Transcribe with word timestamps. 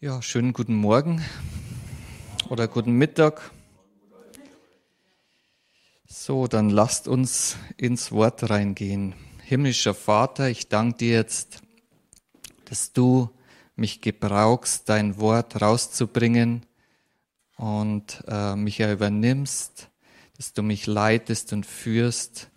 Ja, 0.00 0.22
schönen 0.22 0.52
guten 0.52 0.76
Morgen 0.76 1.24
oder 2.48 2.68
guten 2.68 2.92
Mittag. 2.92 3.50
So, 6.06 6.46
dann 6.46 6.70
lasst 6.70 7.08
uns 7.08 7.56
ins 7.76 8.12
Wort 8.12 8.48
reingehen. 8.48 9.16
Himmlischer 9.42 9.94
Vater, 9.94 10.50
ich 10.50 10.68
danke 10.68 10.98
dir 10.98 11.14
jetzt, 11.14 11.62
dass 12.66 12.92
du 12.92 13.30
mich 13.74 14.00
gebrauchst, 14.00 14.88
dein 14.88 15.18
Wort 15.18 15.60
rauszubringen 15.60 16.64
und 17.56 18.22
äh, 18.28 18.54
mich 18.54 18.78
ja 18.78 18.92
übernimmst, 18.92 19.88
dass 20.36 20.52
du 20.52 20.62
mich 20.62 20.86
leitest 20.86 21.52
und 21.52 21.66
führst 21.66 22.50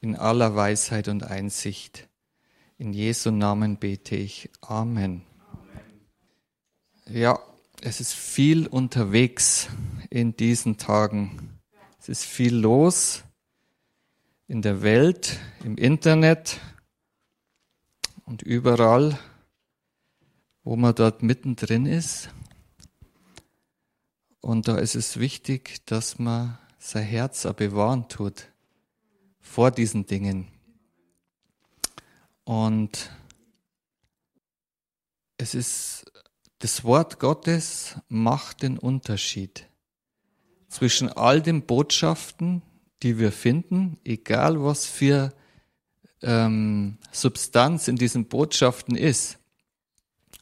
in 0.00 0.16
aller 0.16 0.56
Weisheit 0.56 1.06
und 1.06 1.22
Einsicht. 1.22 2.08
In 2.78 2.92
Jesu 2.92 3.30
Namen 3.30 3.76
bete 3.76 4.16
ich. 4.16 4.50
Amen. 4.60 5.29
Ja, 7.12 7.40
es 7.82 8.00
ist 8.00 8.14
viel 8.14 8.68
unterwegs 8.68 9.68
in 10.10 10.36
diesen 10.36 10.76
Tagen. 10.78 11.58
Es 11.98 12.08
ist 12.08 12.24
viel 12.24 12.54
los 12.54 13.24
in 14.46 14.62
der 14.62 14.82
Welt, 14.82 15.40
im 15.64 15.76
Internet 15.76 16.60
und 18.26 18.42
überall, 18.42 19.18
wo 20.62 20.76
man 20.76 20.94
dort 20.94 21.24
mittendrin 21.24 21.84
ist. 21.84 22.30
Und 24.40 24.68
da 24.68 24.76
ist 24.76 24.94
es 24.94 25.18
wichtig, 25.18 25.84
dass 25.86 26.20
man 26.20 26.58
sein 26.78 27.04
Herz 27.04 27.42
bewahren 27.56 28.08
tut 28.08 28.52
vor 29.40 29.72
diesen 29.72 30.06
Dingen. 30.06 30.46
Und 32.44 33.10
es 35.38 35.56
ist 35.56 36.09
das 36.60 36.84
Wort 36.84 37.18
Gottes 37.18 37.96
macht 38.08 38.62
den 38.62 38.78
Unterschied 38.78 39.66
zwischen 40.68 41.08
all 41.08 41.42
den 41.42 41.66
Botschaften, 41.66 42.62
die 43.02 43.18
wir 43.18 43.32
finden, 43.32 43.98
egal 44.04 44.62
was 44.62 44.86
für 44.86 45.34
ähm, 46.22 46.98
Substanz 47.12 47.88
in 47.88 47.96
diesen 47.96 48.26
Botschaften 48.26 48.94
ist, 48.94 49.38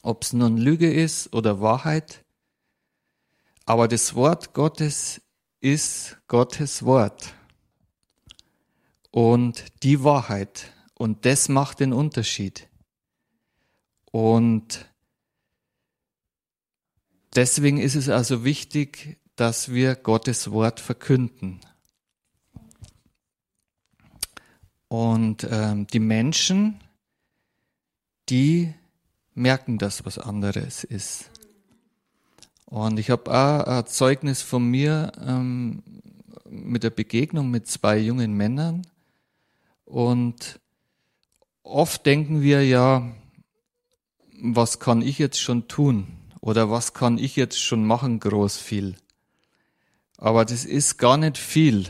ob 0.02 0.24
es 0.24 0.32
nun 0.32 0.58
Lüge 0.58 0.92
ist 0.92 1.32
oder 1.32 1.60
Wahrheit, 1.60 2.24
aber 3.64 3.86
das 3.86 4.14
Wort 4.14 4.54
Gottes 4.54 5.20
ist 5.60 6.18
Gottes 6.26 6.84
Wort. 6.84 7.34
Und 9.10 9.64
die 9.82 10.02
Wahrheit. 10.04 10.72
Und 10.94 11.24
das 11.26 11.48
macht 11.48 11.80
den 11.80 11.92
Unterschied. 11.92 12.68
Und 14.10 14.88
Deswegen 17.34 17.78
ist 17.78 17.94
es 17.94 18.08
also 18.08 18.44
wichtig, 18.44 19.18
dass 19.36 19.70
wir 19.70 19.94
Gottes 19.94 20.50
Wort 20.50 20.80
verkünden. 20.80 21.60
Und 24.88 25.46
ähm, 25.50 25.86
die 25.86 26.00
Menschen, 26.00 26.80
die 28.28 28.74
merken 29.34 29.78
das, 29.78 30.04
was 30.04 30.18
anderes 30.18 30.82
ist. 30.82 31.30
Und 32.64 32.98
ich 32.98 33.10
habe 33.10 33.30
auch 33.30 33.64
ein 33.64 33.86
Zeugnis 33.86 34.42
von 34.42 34.64
mir 34.64 35.12
ähm, 35.24 35.82
mit 36.50 36.82
der 36.82 36.90
Begegnung 36.90 37.50
mit 37.50 37.66
zwei 37.66 37.98
jungen 37.98 38.34
Männern. 38.34 38.86
Und 39.84 40.60
oft 41.62 42.04
denken 42.04 42.42
wir 42.42 42.64
ja, 42.64 43.10
was 44.40 44.80
kann 44.80 45.02
ich 45.02 45.18
jetzt 45.18 45.40
schon 45.40 45.68
tun? 45.68 46.17
Oder 46.48 46.70
was 46.70 46.94
kann 46.94 47.18
ich 47.18 47.36
jetzt 47.36 47.60
schon 47.60 47.84
machen, 47.84 48.20
groß 48.20 48.56
viel? 48.56 48.96
Aber 50.16 50.46
das 50.46 50.64
ist 50.64 50.96
gar 50.96 51.18
nicht 51.18 51.36
viel. 51.36 51.84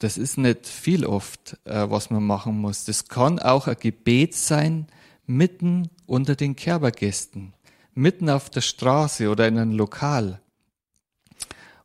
Das 0.00 0.18
ist 0.18 0.36
nicht 0.36 0.66
viel 0.66 1.06
oft, 1.06 1.58
äh, 1.62 1.88
was 1.88 2.10
man 2.10 2.24
machen 2.24 2.60
muss. 2.60 2.84
Das 2.84 3.06
kann 3.06 3.38
auch 3.38 3.68
ein 3.68 3.76
Gebet 3.78 4.34
sein, 4.34 4.88
mitten 5.26 5.90
unter 6.06 6.34
den 6.34 6.56
Kerbergästen, 6.56 7.54
mitten 7.94 8.28
auf 8.28 8.50
der 8.50 8.62
Straße 8.62 9.30
oder 9.30 9.46
in 9.46 9.58
einem 9.58 9.76
Lokal. 9.76 10.40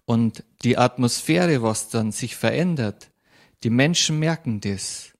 Und 0.06 0.44
die 0.64 0.80
Atmosphäre, 0.80 1.62
was 1.62 1.90
dann 1.90 2.12
sich 2.12 2.36
verändert, 2.36 3.12
die 3.62 3.70
Menschen 3.70 4.18
merken 4.18 4.62
das. 4.62 5.12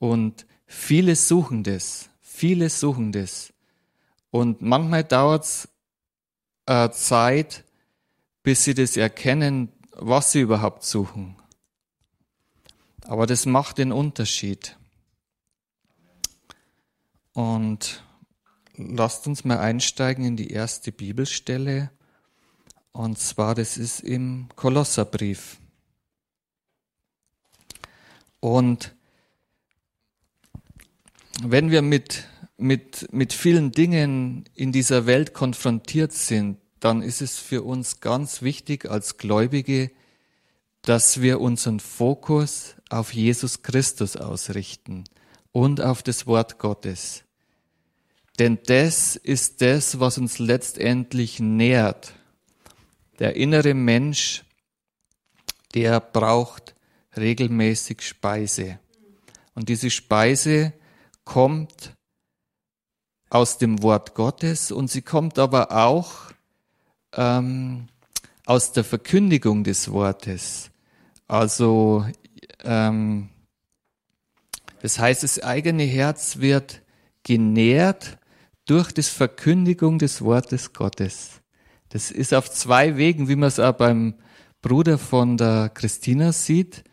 Und 0.00 0.46
viele 0.66 1.14
suchen 1.14 1.62
das. 1.62 2.10
Viele 2.20 2.68
suchen 2.70 3.12
das. 3.12 3.52
Und 4.30 4.62
manchmal 4.62 5.04
dauert 5.04 5.44
es 5.44 5.68
äh, 6.66 6.90
Zeit, 6.90 7.64
bis 8.42 8.64
sie 8.64 8.74
das 8.74 8.96
erkennen, 8.96 9.72
was 9.92 10.32
sie 10.32 10.40
überhaupt 10.40 10.84
suchen. 10.84 11.36
Aber 13.02 13.26
das 13.26 13.44
macht 13.44 13.78
den 13.78 13.92
Unterschied. 13.92 14.76
Und 17.32 18.04
lasst 18.76 19.26
uns 19.26 19.44
mal 19.44 19.58
einsteigen 19.58 20.24
in 20.24 20.36
die 20.36 20.50
erste 20.50 20.92
Bibelstelle. 20.92 21.90
Und 22.92 23.18
zwar, 23.18 23.54
das 23.54 23.76
ist 23.76 24.00
im 24.00 24.48
Kolosserbrief. 24.56 25.58
Und 28.40 28.94
wenn 31.42 31.70
wir 31.70 31.82
mit 31.82 32.26
mit, 32.60 33.12
mit 33.12 33.32
vielen 33.32 33.72
Dingen 33.72 34.44
in 34.54 34.72
dieser 34.72 35.06
Welt 35.06 35.34
konfrontiert 35.34 36.12
sind, 36.12 36.58
dann 36.80 37.02
ist 37.02 37.20
es 37.20 37.38
für 37.38 37.62
uns 37.62 38.00
ganz 38.00 38.42
wichtig 38.42 38.90
als 38.90 39.18
Gläubige, 39.18 39.90
dass 40.82 41.20
wir 41.20 41.40
unseren 41.40 41.80
Fokus 41.80 42.74
auf 42.88 43.12
Jesus 43.12 43.62
Christus 43.62 44.16
ausrichten 44.16 45.04
und 45.52 45.80
auf 45.80 46.02
das 46.02 46.26
Wort 46.26 46.58
Gottes. 46.58 47.24
Denn 48.38 48.58
das 48.66 49.16
ist 49.16 49.60
das, 49.60 50.00
was 50.00 50.16
uns 50.16 50.38
letztendlich 50.38 51.40
nährt. 51.40 52.14
Der 53.18 53.36
innere 53.36 53.74
Mensch, 53.74 54.44
der 55.74 56.00
braucht 56.00 56.74
regelmäßig 57.16 58.00
Speise. 58.00 58.78
Und 59.54 59.68
diese 59.68 59.90
Speise 59.90 60.72
kommt 61.24 61.94
aus 63.30 63.58
dem 63.58 63.82
Wort 63.82 64.14
Gottes 64.14 64.72
und 64.72 64.90
sie 64.90 65.02
kommt 65.02 65.38
aber 65.38 65.70
auch 65.70 66.32
ähm, 67.14 67.86
aus 68.44 68.72
der 68.72 68.84
Verkündigung 68.84 69.64
des 69.64 69.90
Wortes. 69.92 70.70
Also 71.28 72.04
ähm, 72.64 73.30
das 74.82 74.98
heißt, 74.98 75.22
das 75.22 75.42
eigene 75.42 75.84
Herz 75.84 76.38
wird 76.38 76.82
genährt 77.22 78.18
durch 78.66 78.92
die 78.92 79.02
Verkündigung 79.02 79.98
des 79.98 80.22
Wortes 80.22 80.72
Gottes. 80.72 81.40
Das 81.90 82.10
ist 82.10 82.34
auf 82.34 82.50
zwei 82.50 82.96
Wegen, 82.96 83.28
wie 83.28 83.36
man 83.36 83.48
es 83.48 83.60
auch 83.60 83.72
beim 83.72 84.14
Bruder 84.62 84.98
von 84.98 85.36
der 85.36 85.70
Christina 85.72 86.32
sieht. 86.32 86.84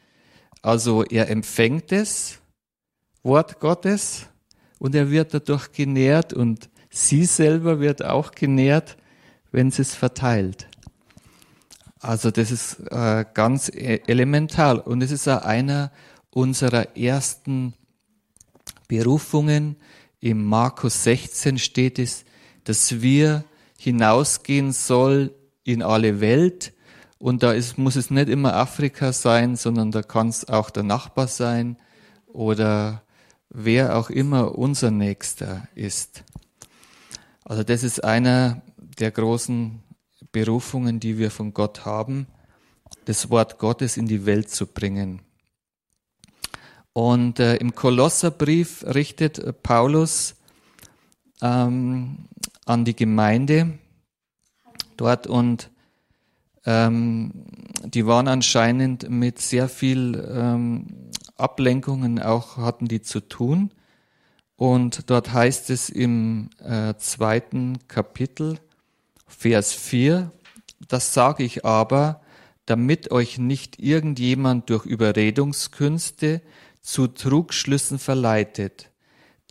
Also 0.62 1.04
er 1.04 1.30
empfängt 1.30 1.92
das 1.92 2.40
Wort 3.24 3.60
Gottes 3.60 4.28
und 4.80 4.96
er 4.96 5.12
wird 5.12 5.34
dadurch 5.34 5.72
genährt 5.72 6.34
und 6.34 6.70
sie 6.90 7.26
selber 7.26 7.80
wird 7.80 8.04
auch 8.04 8.32
genährt, 8.32 8.98
wenn 9.52 9.72
sie 9.72 9.82
es 9.82 9.96
verteilt. 9.96 10.68
Also 12.00 12.32
das 12.32 12.52
ist 12.52 12.80
äh, 12.92 13.26
ganz 13.34 13.70
e-, 13.70 14.02
elementar 14.08 14.86
und 14.86 15.02
es 15.02 15.12
ist 15.12 15.28
auch 15.28 15.42
einer 15.44 15.92
unserer 16.30 16.96
ersten 16.96 17.74
Berufungen. 18.88 19.78
Im 20.20 20.46
Markus 20.46 21.04
16 21.04 21.58
steht 21.58 22.00
es, 22.00 22.24
dass 22.64 23.02
wir 23.02 23.44
hinausgehen 23.80 24.72
soll 24.72 25.34
in 25.64 25.82
alle 25.82 26.22
Welt 26.22 26.74
und 27.20 27.42
da 27.44 27.52
ist, 27.52 27.78
muss 27.78 27.96
es 27.96 28.12
nicht 28.12 28.30
immer 28.30 28.54
Afrika 28.56 29.12
sein, 29.12 29.56
sondern 29.56 29.92
da 29.92 30.04
kann 30.04 30.30
es 30.30 30.48
auch 30.48 30.70
der 30.70 30.84
Nachbar 30.84 31.28
sein 31.28 31.78
oder 32.28 33.02
wer 33.50 33.98
auch 33.98 34.10
immer 34.10 34.58
unser 34.58 34.92
Nächster 34.92 35.68
ist. 35.76 36.24
Also 37.44 37.64
das 37.64 37.84
ist 37.84 38.04
einer 38.04 38.62
der 38.78 39.12
großen 39.12 39.82
Berufungen, 40.32 41.00
die 41.00 41.18
wir 41.18 41.32
von 41.32 41.54
Gott 41.54 41.86
haben, 41.86 42.28
das 43.06 43.30
Wort 43.30 43.58
Gottes 43.58 43.98
in 43.98 44.08
die 44.08 44.26
Welt 44.26 44.50
zu 44.50 44.68
bringen. 44.68 45.22
Und 46.94 47.40
äh, 47.40 47.56
im 47.58 47.76
Kolosserbrief 47.76 48.84
richtet 48.84 49.62
Paulus 49.62 50.36
ähm, 51.42 52.28
an 52.66 52.86
die 52.86 52.96
Gemeinde 52.96 53.78
dort 54.98 55.28
und 55.28 55.70
ähm, 56.68 57.32
die 57.86 58.06
waren 58.06 58.28
anscheinend 58.28 59.10
mit 59.10 59.40
sehr 59.40 59.70
viel 59.70 60.22
ähm, 60.30 60.86
Ablenkungen 61.38 62.20
auch 62.22 62.58
hatten 62.58 62.88
die 62.88 63.02
zu 63.02 63.22
tun. 63.22 63.72
Und 64.58 65.10
dort 65.10 65.32
heißt 65.32 65.70
es 65.70 65.90
im 65.90 66.50
äh, 66.60 66.96
zweiten 66.98 67.88
Kapitel, 67.88 68.58
Vers 69.28 69.74
4, 69.74 70.32
das 70.88 71.14
sage 71.14 71.44
ich 71.44 71.64
aber, 71.64 72.22
damit 72.66 73.12
euch 73.12 73.38
nicht 73.38 73.80
irgendjemand 73.80 74.70
durch 74.70 74.86
Überredungskünste 74.86 76.42
zu 76.82 77.08
Trugschlüssen 77.08 77.98
verleitet. 77.98 78.90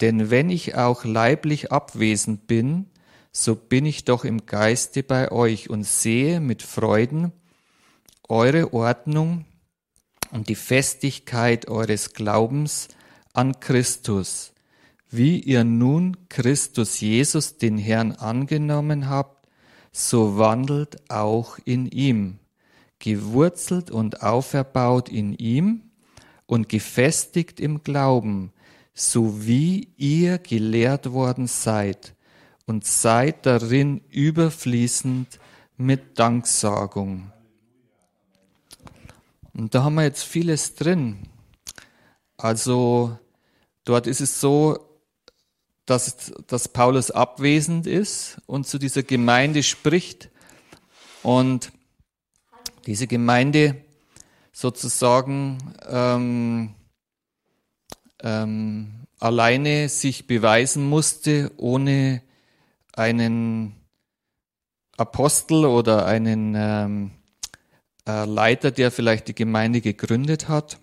Denn 0.02 0.30
wenn 0.30 0.50
ich 0.50 0.74
auch 0.74 1.04
leiblich 1.04 1.72
abwesend 1.72 2.46
bin, 2.46 2.90
so 3.38 3.54
bin 3.54 3.84
ich 3.84 4.06
doch 4.06 4.24
im 4.24 4.46
Geiste 4.46 5.02
bei 5.02 5.30
euch 5.30 5.68
und 5.68 5.84
sehe 5.84 6.40
mit 6.40 6.62
Freuden 6.62 7.32
eure 8.30 8.72
Ordnung 8.72 9.44
und 10.30 10.48
die 10.48 10.54
Festigkeit 10.54 11.68
eures 11.68 12.14
Glaubens 12.14 12.88
an 13.34 13.60
Christus, 13.60 14.54
wie 15.10 15.38
ihr 15.38 15.64
nun 15.64 16.16
Christus 16.30 17.00
Jesus 17.00 17.58
den 17.58 17.76
Herrn 17.76 18.12
angenommen 18.12 19.10
habt, 19.10 19.46
so 19.92 20.38
wandelt 20.38 21.10
auch 21.10 21.58
in 21.66 21.84
ihm, 21.84 22.38
gewurzelt 23.00 23.90
und 23.90 24.22
auferbaut 24.22 25.10
in 25.10 25.34
ihm 25.34 25.82
und 26.46 26.70
gefestigt 26.70 27.60
im 27.60 27.82
Glauben, 27.82 28.50
so 28.94 29.46
wie 29.46 29.90
ihr 29.98 30.38
gelehrt 30.38 31.12
worden 31.12 31.48
seid, 31.48 32.15
und 32.66 32.84
seid 32.84 33.46
darin 33.46 34.02
überfließend 34.10 35.38
mit 35.76 36.18
Danksagung. 36.18 37.32
Und 39.54 39.74
da 39.74 39.84
haben 39.84 39.94
wir 39.94 40.02
jetzt 40.02 40.24
vieles 40.24 40.74
drin. 40.74 41.28
Also 42.36 43.18
dort 43.84 44.06
ist 44.06 44.20
es 44.20 44.40
so, 44.40 44.78
dass, 45.86 46.32
dass 46.48 46.68
Paulus 46.68 47.10
abwesend 47.10 47.86
ist 47.86 48.38
und 48.46 48.66
zu 48.66 48.78
dieser 48.78 49.04
Gemeinde 49.04 49.62
spricht 49.62 50.30
und 51.22 51.72
diese 52.86 53.06
Gemeinde 53.06 53.82
sozusagen 54.52 55.58
ähm, 55.88 56.74
ähm, 58.22 59.06
alleine 59.18 59.88
sich 59.88 60.26
beweisen 60.26 60.88
musste, 60.88 61.52
ohne 61.56 62.22
einen 62.96 63.74
Apostel 64.96 65.64
oder 65.64 66.06
einen 66.06 66.54
ähm, 66.56 67.10
äh, 68.08 68.24
Leiter, 68.24 68.70
der 68.70 68.90
vielleicht 68.90 69.28
die 69.28 69.34
Gemeinde 69.34 69.80
gegründet 69.80 70.48
hat. 70.48 70.78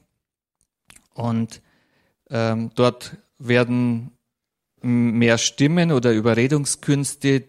Und 1.13 1.61
ähm, 2.29 2.71
dort 2.75 3.17
werden 3.37 4.11
mehr 4.81 5.37
Stimmen 5.37 5.91
oder 5.91 6.11
Überredungskünste, 6.11 7.45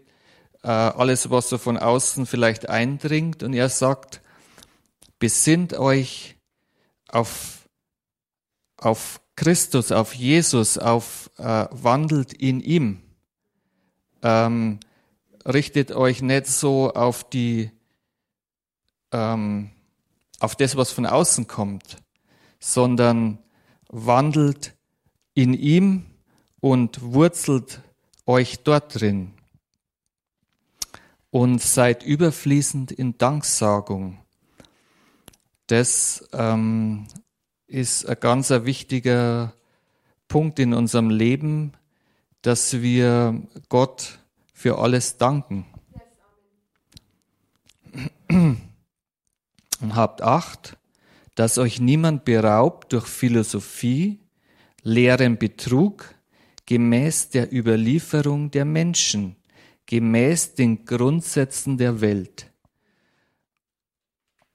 äh, 0.63 0.69
alles, 0.69 1.31
was 1.31 1.49
so 1.49 1.59
von 1.59 1.77
außen 1.77 2.27
vielleicht 2.27 2.69
eindringt. 2.69 3.43
Und 3.43 3.53
er 3.53 3.69
sagt, 3.69 4.23
besinnt 5.19 5.75
euch 5.75 6.37
auf, 7.09 7.69
auf 8.77 9.21
Christus, 9.37 9.93
auf 9.93 10.15
Jesus, 10.15 10.79
auf 10.79 11.31
äh, 11.39 11.67
wandelt 11.71 12.33
in 12.33 12.61
ihm. 12.61 13.04
Ähm, 14.25 14.81
richtet 15.47 15.93
euch 15.93 16.23
nicht 16.23 16.47
so 16.47 16.93
auf 16.93 17.29
die 17.29 17.71
ähm, 19.13 19.71
auf 20.41 20.57
das, 20.57 20.77
was 20.77 20.91
von 20.91 21.07
außen 21.07 21.47
kommt, 21.47 21.99
sondern 22.59 23.39
wandelt 23.89 24.75
in 25.35 25.55
ihm 25.55 26.07
und 26.61 27.01
wurzelt 27.03 27.83
euch 28.27 28.65
dort 28.65 29.01
drin 29.01 29.33
und 31.31 31.61
seid 31.61 32.03
überfließend 32.03 32.93
in 32.93 33.19
Danksagung. 33.19 34.19
Das 35.67 36.29
ähm, 36.33 37.07
ist 37.67 38.07
ein 38.07 38.17
ganz 38.21 38.51
wichtiger 38.51 39.55
Punkt 40.29 40.59
in 40.59 40.75
unserem 40.75 41.11
Leben, 41.11 41.73
dass 42.45 42.83
wir 42.83 43.43
Gott 43.71 44.19
für 44.53 44.79
alles 44.79 45.17
danken. 45.17 45.65
Und 48.29 48.61
habt 49.97 50.21
Acht, 50.21 50.77
dass 51.35 51.57
euch 51.57 51.81
niemand 51.81 52.27
beraubt 52.27 52.93
durch 52.93 53.07
Philosophie, 53.07 54.21
leeren 54.83 55.39
Betrug, 55.39 56.15
gemäß 56.67 57.31
der 57.31 57.51
Überlieferung 57.51 58.51
der 58.51 58.67
Menschen, 58.67 59.37
gemäß 59.87 60.55
den 60.55 60.85
Grundsätzen 60.85 61.79
der 61.79 62.03
Welt 62.03 62.51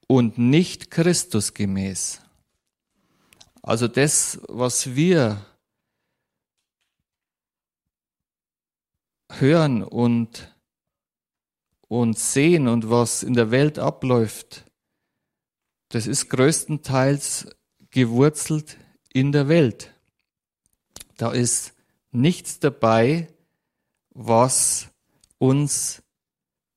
und 0.06 0.38
nicht 0.38 0.92
Christus 0.92 1.56
gemäß. 1.56 2.22
Also 3.64 3.88
das, 3.88 4.40
was 4.48 4.96
wir 4.96 5.44
hören 9.30 9.84
und, 9.84 10.56
und 11.88 12.18
sehen 12.18 12.68
und 12.68 12.90
was 12.90 13.24
in 13.24 13.34
der 13.34 13.52
Welt 13.52 13.80
abläuft, 13.80 14.66
das 15.90 16.08
ist 16.08 16.30
größtenteils 16.30 17.48
gewurzelt 17.92 18.78
in 19.12 19.32
der 19.32 19.48
Welt. 19.48 19.94
Da 21.18 21.32
ist 21.32 21.74
nichts 22.12 22.60
dabei, 22.60 23.28
was 24.12 24.88
uns 25.38 26.04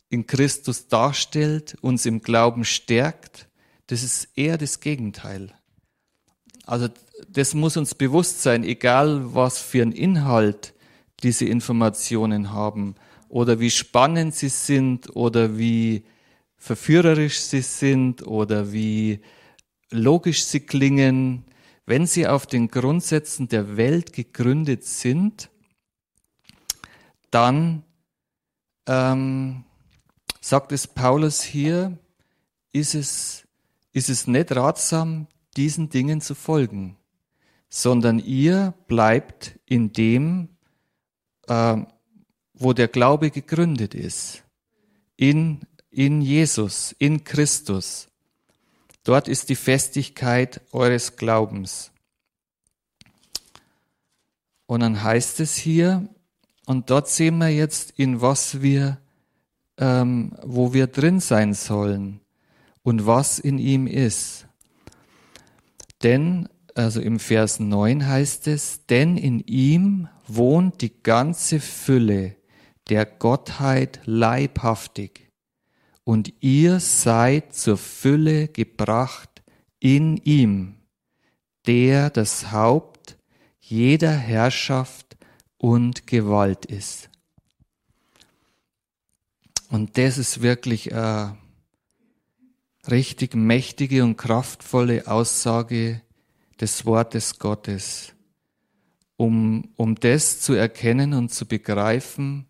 in 0.08 0.26
Christus 0.26 0.88
darstellt, 0.88 1.76
uns 1.81 2.06
im 2.06 2.22
Glauben 2.22 2.64
stärkt. 2.64 3.49
Das 3.87 4.02
ist 4.02 4.28
eher 4.37 4.58
das 4.58 4.81
Gegenteil. 4.81 5.54
Also 6.64 6.88
das 7.28 7.54
muss 7.54 7.76
uns 7.76 7.94
bewusst 7.94 8.43
sein, 8.43 8.64
egal 8.64 9.34
was 9.34 9.60
für 9.60 9.82
einen 9.82 9.93
Inhalt 9.93 10.75
diese 11.22 11.44
Informationen 11.44 12.52
haben 12.52 12.94
oder 13.28 13.60
wie 13.60 13.70
spannend 13.70 14.34
sie 14.34 14.48
sind 14.48 15.14
oder 15.16 15.56
wie 15.56 16.04
verführerisch 16.56 17.40
sie 17.40 17.62
sind 17.62 18.26
oder 18.26 18.72
wie 18.72 19.20
logisch 19.90 20.44
sie 20.44 20.60
klingen, 20.60 21.44
wenn 21.86 22.06
sie 22.06 22.26
auf 22.26 22.46
den 22.46 22.69
Grundsätzen 22.69 23.48
der 23.48 23.76
Welt 23.76 24.12
gegründet 24.12 24.84
sind, 24.84 25.50
dann 27.30 27.82
ähm, 28.86 29.64
sagt 30.40 30.73
es 30.73 30.87
Paulus 30.87 31.42
hier, 31.42 31.99
ist 32.73 32.94
es, 32.94 33.47
ist 33.92 34.08
es 34.08 34.26
nicht 34.26 34.54
ratsam, 34.54 35.26
diesen 35.56 35.88
Dingen 35.88 36.20
zu 36.20 36.35
folgen, 36.35 36.97
sondern 37.68 38.18
ihr 38.18 38.75
bleibt 38.87 39.58
in 39.66 39.92
dem, 39.92 40.51
äh, 41.49 41.76
wo 42.54 42.72
der 42.72 42.88
Glaube 42.88 43.30
gegründet 43.30 43.94
ist, 43.94 44.42
in 45.16 45.61
in 45.92 46.22
Jesus, 46.22 46.96
in 46.99 47.22
Christus. 47.22 48.08
Dort 49.04 49.28
ist 49.28 49.50
die 49.50 49.56
Festigkeit 49.56 50.62
eures 50.72 51.16
Glaubens. 51.16 51.92
Und 54.66 54.80
dann 54.80 55.02
heißt 55.02 55.40
es 55.40 55.54
hier, 55.54 56.08
und 56.64 56.88
dort 56.88 57.08
sehen 57.08 57.38
wir 57.38 57.50
jetzt, 57.50 57.92
in 57.99 58.20
was 58.22 58.62
wir, 58.62 58.99
ähm, 59.76 60.32
wo 60.42 60.72
wir 60.72 60.87
drin 60.87 61.20
sein 61.20 61.52
sollen 61.52 62.20
und 62.82 63.06
was 63.06 63.38
in 63.38 63.58
ihm 63.58 63.87
ist. 63.87 64.46
Denn, 66.02 66.49
also 66.75 67.00
im 67.00 67.18
Vers 67.18 67.61
9 67.61 68.06
heißt 68.06 68.46
es, 68.46 68.87
denn 68.87 69.18
in 69.18 69.40
ihm 69.40 70.08
wohnt 70.26 70.81
die 70.83 71.02
ganze 71.02 71.61
Fülle 71.61 72.37
der 72.88 73.07
Gottheit 73.07 74.00
leibhaftig 74.05 75.31
und 76.05 76.33
ihr 76.41 76.81
seid 76.81 77.55
zur 77.55 77.76
Fülle 77.76 78.49
gebracht 78.49 79.43
in 79.79 80.17
ihm, 80.19 80.76
der 81.67 82.11
das 82.11 82.52
Haupt 82.52 83.17
jeder 83.61 84.12
Herrschaft 84.12 85.17
und 85.59 86.07
Gewalt 86.07 86.67
ist. 86.67 87.09
Und 89.69 89.97
das 89.97 90.19
ist 90.19 90.43
wirklich 90.43 90.93
eine 90.93 91.38
richtig 92.91 93.35
mächtige 93.35 94.02
und 94.02 94.17
kraftvolle 94.17 95.07
Aussage 95.07 96.02
des 96.61 96.85
Wortes 96.85 97.38
Gottes. 97.38 98.12
Um, 99.16 99.73
um 99.76 99.95
das 99.95 100.40
zu 100.40 100.54
erkennen 100.54 101.14
und 101.14 101.33
zu 101.33 101.47
begreifen, 101.47 102.47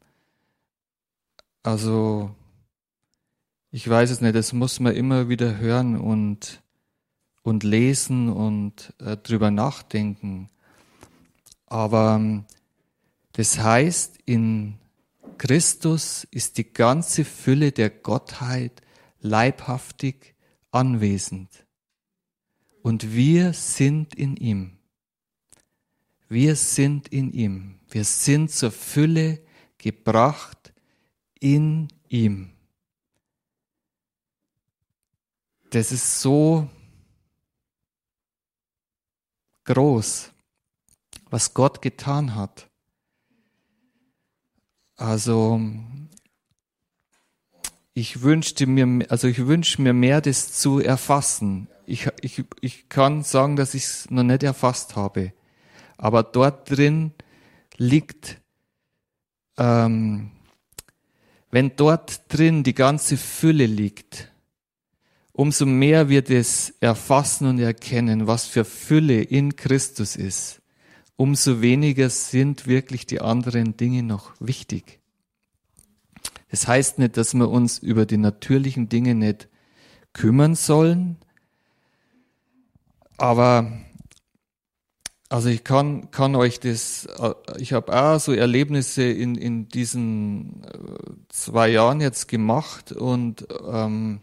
also 1.63 2.35
ich 3.71 3.89
weiß 3.89 4.11
es 4.11 4.21
nicht, 4.21 4.35
das 4.35 4.53
muss 4.53 4.81
man 4.81 4.95
immer 4.95 5.29
wieder 5.29 5.59
hören 5.59 5.99
und, 5.99 6.63
und 7.43 7.63
lesen 7.63 8.29
und 8.29 8.95
äh, 9.01 9.17
drüber 9.17 9.51
nachdenken. 9.51 10.51
Aber 11.67 12.17
ähm, 12.17 12.45
Das 13.33 13.59
heißt, 13.59 14.19
in 14.27 14.75
Christus 15.39 16.25
ist 16.31 16.59
die 16.59 16.71
ganze 16.71 17.25
Fülle 17.25 17.73
der 17.73 17.89
Gottheit 17.89 18.83
leibhaftig 19.21 20.35
anwesend. 20.71 21.49
Und 22.83 23.15
wir 23.15 23.53
sind 23.53 24.15
in 24.15 24.37
ihm. 24.37 24.77
Wir 26.33 26.57
sind 26.57 27.09
in 27.09 27.31
ihm. 27.35 27.79
Wir 27.91 28.07
sind 28.07 28.51
zur 28.51 28.71
Fülle 28.71 29.43
gebracht 29.77 30.73
in 31.39 31.89
ihm. 32.09 32.55
Das 35.69 35.93
ist 35.93 36.23
so 36.23 36.71
groß, 39.65 40.31
was 41.29 41.53
Gott 41.53 41.83
getan 41.83 42.35
hat. 42.35 42.67
Also 44.97 45.61
ich 47.93 48.23
wünschte 48.23 48.67
mir, 48.67 49.05
also 49.11 49.29
ich 49.29 49.47
wünsche 49.47 49.83
mir 49.83 49.93
mehr, 49.93 50.23
das 50.23 50.53
zu 50.59 50.79
erfassen. 50.79 51.69
Ich, 51.85 52.09
ich, 52.23 52.43
ich 52.63 52.89
kann 52.89 53.23
sagen, 53.23 53.57
dass 53.57 53.75
ich 53.75 53.85
es 53.85 54.11
noch 54.11 54.23
nicht 54.23 54.43
erfasst 54.43 54.97
habe. 54.97 55.35
Aber 56.03 56.25
dort 56.25 56.69
drin 56.69 57.13
liegt, 57.77 58.41
ähm, 59.57 60.33
wenn 61.53 61.77
dort 61.77 62.23
drin 62.27 62.65
die 62.65 62.75
ganze 62.75 63.17
Fülle 63.17 63.67
liegt, 63.67 64.33
umso 65.33 65.65
mehr 65.65 66.09
wir 66.09 66.23
das 66.23 66.75
erfassen 66.81 67.47
und 67.47 67.61
erkennen, 67.61 68.27
was 68.27 68.47
für 68.47 68.65
Fülle 68.65 69.23
in 69.23 69.55
Christus 69.55 70.17
ist, 70.17 70.61
umso 71.15 71.63
weniger 71.63 72.11
sind 72.11 72.67
wirklich 72.67 73.07
die 73.07 73.21
anderen 73.21 73.77
Dinge 73.77 74.03
noch 74.03 74.33
wichtig. 74.41 74.99
Das 76.51 76.67
heißt 76.67 76.99
nicht, 76.99 77.17
dass 77.17 77.33
wir 77.33 77.49
uns 77.49 77.79
über 77.79 78.07
die 78.07 78.17
natürlichen 78.17 78.89
Dinge 78.89 79.15
nicht 79.15 79.49
kümmern 80.13 80.57
sollen, 80.57 81.17
aber 83.19 83.71
also 85.33 85.49
ich 85.49 85.65
kann, 85.65 86.11
kann 86.11 86.37
euch 86.37 86.61
das, 86.61 87.09
ich 87.57 87.73
habe 87.73 87.99
auch 87.99 88.21
so 88.21 88.35
Erlebnisse 88.35 89.05
in, 89.05 89.35
in 89.35 89.67
diesen 89.67 90.63
äh, 90.65 90.69
zwei 91.31 91.71
Jahren 91.71 92.03
jetzt 92.03 92.29
gemacht 92.29 92.93
und 92.93 93.47
ähm, 93.67 94.21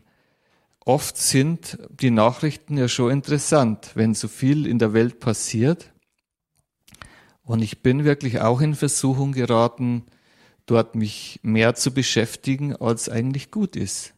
oft 0.85 1.17
sind 1.17 1.79
die 1.89 2.11
Nachrichten 2.11 2.77
ja 2.77 2.87
schon 2.87 3.11
interessant, 3.11 3.89
wenn 3.95 4.13
so 4.13 4.27
viel 4.27 4.67
in 4.67 4.77
der 4.77 4.93
Welt 4.93 5.19
passiert. 5.19 5.91
Und 7.41 7.63
ich 7.63 7.81
bin 7.81 8.03
wirklich 8.03 8.41
auch 8.41 8.61
in 8.61 8.75
Versuchung 8.75 9.31
geraten, 9.31 10.05
dort 10.67 10.93
mich 10.93 11.39
mehr 11.41 11.73
zu 11.73 11.91
beschäftigen, 11.91 12.75
als 12.75 13.09
eigentlich 13.09 13.49
gut 13.49 13.75
ist. 13.75 14.13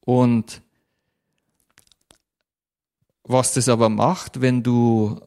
Und 0.00 0.62
was 3.24 3.52
das 3.52 3.68
aber 3.68 3.90
macht, 3.90 4.40
wenn 4.40 4.62
du 4.62 5.20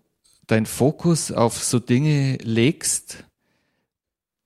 dein 0.48 0.66
Fokus 0.66 1.32
auf 1.32 1.64
so 1.64 1.80
Dinge 1.80 2.38
legst, 2.42 3.24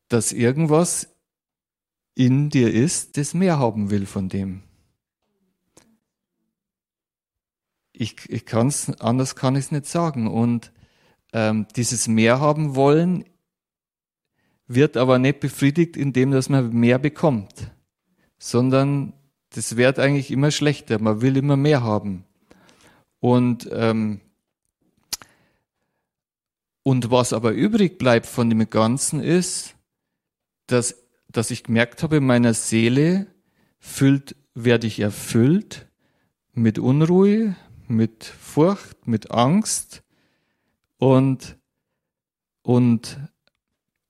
dass 0.08 0.32
irgendwas 0.32 1.10
in 2.15 2.50
dir 2.50 2.74
ist, 2.74 3.18
das 3.18 3.34
mehr 3.34 3.60
haben 3.60 3.91
will 3.91 4.06
von 4.06 4.29
dem. 4.29 4.63
Ich, 7.94 8.15
ich 8.29 8.46
kann 8.46 8.68
es, 8.68 8.89
anders 9.00 9.36
kann 9.36 9.56
ich 9.56 9.65
es 9.65 9.72
nicht 9.72 9.86
sagen. 9.86 10.27
Und 10.27 10.72
ähm, 11.34 11.68
dieses 11.75 12.08
mehr 12.08 12.39
haben 12.39 12.75
wollen 12.75 13.25
wird 14.68 14.98
aber 14.98 15.20
nicht 15.20 15.39
befriedigt, 15.39 15.98
indem 15.98 16.32
dass 16.32 16.50
man 16.50 16.72
mehr 16.72 17.00
bekommt, 17.00 17.72
sondern 18.38 19.13
das 19.51 19.77
wird 19.77 20.00
eigentlich 20.00 20.32
immer 20.32 20.51
schlechter. 20.51 21.00
Man 21.00 21.22
will 21.22 21.38
immer 21.38 21.58
mehr 21.58 21.84
haben. 21.84 22.24
Und, 23.20 23.70
ähm, 23.72 24.22
und 26.89 27.12
was 27.12 27.34
aber 27.34 27.51
übrig 27.51 28.00
bleibt 28.00 28.25
von 28.25 28.50
dem 28.50 28.67
Ganzen 28.67 29.22
ist, 29.22 29.75
dass, 30.65 30.96
dass 31.27 31.51
ich 31.51 31.62
gemerkt 31.62 32.01
habe, 32.01 32.17
in 32.17 32.25
meiner 32.25 32.55
Seele 32.55 33.27
füllt, 33.77 34.36
werde 34.55 34.88
ich 34.88 35.00
erfüllt 35.00 35.88
mit 36.51 36.79
Unruhe, 36.79 37.55
mit 37.88 38.24
Furcht, 38.24 39.05
mit 39.05 39.29
Angst 39.29 40.01
und, 40.98 41.60
und 42.63 43.19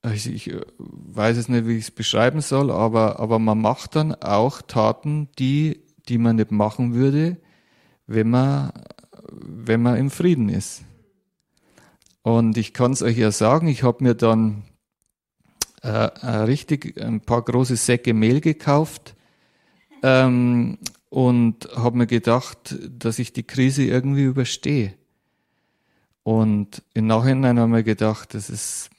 also 0.02 0.30
ich 0.30 0.50
äh, 0.50 0.62
weiß 0.78 1.36
es 1.36 1.50
nicht, 1.50 1.68
wie 1.68 1.76
ich 1.76 1.84
es 1.84 1.92
beschreiben 1.92 2.40
soll, 2.40 2.72
aber, 2.72 3.20
aber 3.20 3.40
man 3.40 3.60
macht 3.60 3.98
dann 3.98 4.16
auch 4.16 4.62
Taten, 4.62 5.28
die, 5.38 5.82
die 6.08 6.18
man 6.18 6.38
nicht 6.38 6.52
machen 6.52 6.94
würde, 6.94 7.42
wenn 8.08 8.30
man, 8.30 8.72
wenn 9.34 9.82
man 9.82 9.98
im 9.98 10.10
Frieden 10.10 10.48
ist. 10.48 10.86
Und 12.38 12.58
ich 12.58 12.74
kann 12.74 12.92
es 12.92 13.02
euch 13.02 13.18
ja 13.18 13.32
sagen, 13.32 13.68
ich 13.68 13.82
habe 13.82 14.04
mir 14.04 14.14
dann 14.14 14.64
äh, 15.82 15.88
richtig 15.90 17.02
ein 17.02 17.22
paar 17.22 17.42
große 17.42 17.76
Säcke 17.76 18.14
Mehl 18.14 18.40
gekauft 18.40 19.16
ähm, 20.04 20.78
und 21.10 21.70
habe 21.76 21.98
mir 21.98 22.08
gedacht, 22.08 22.78
dass 22.88 23.18
ich 23.18 23.34
die 23.34 23.48
Krise 23.48 23.84
irgendwie 23.84 24.26
überstehe. 24.26 24.94
Und 26.22 26.84
im 26.94 27.08
Nachhinein 27.08 27.58
habe 27.58 27.70
ich 27.70 27.76
mir 27.78 27.84
gedacht, 27.84 28.36
das 28.36 28.52
ist 28.52 28.92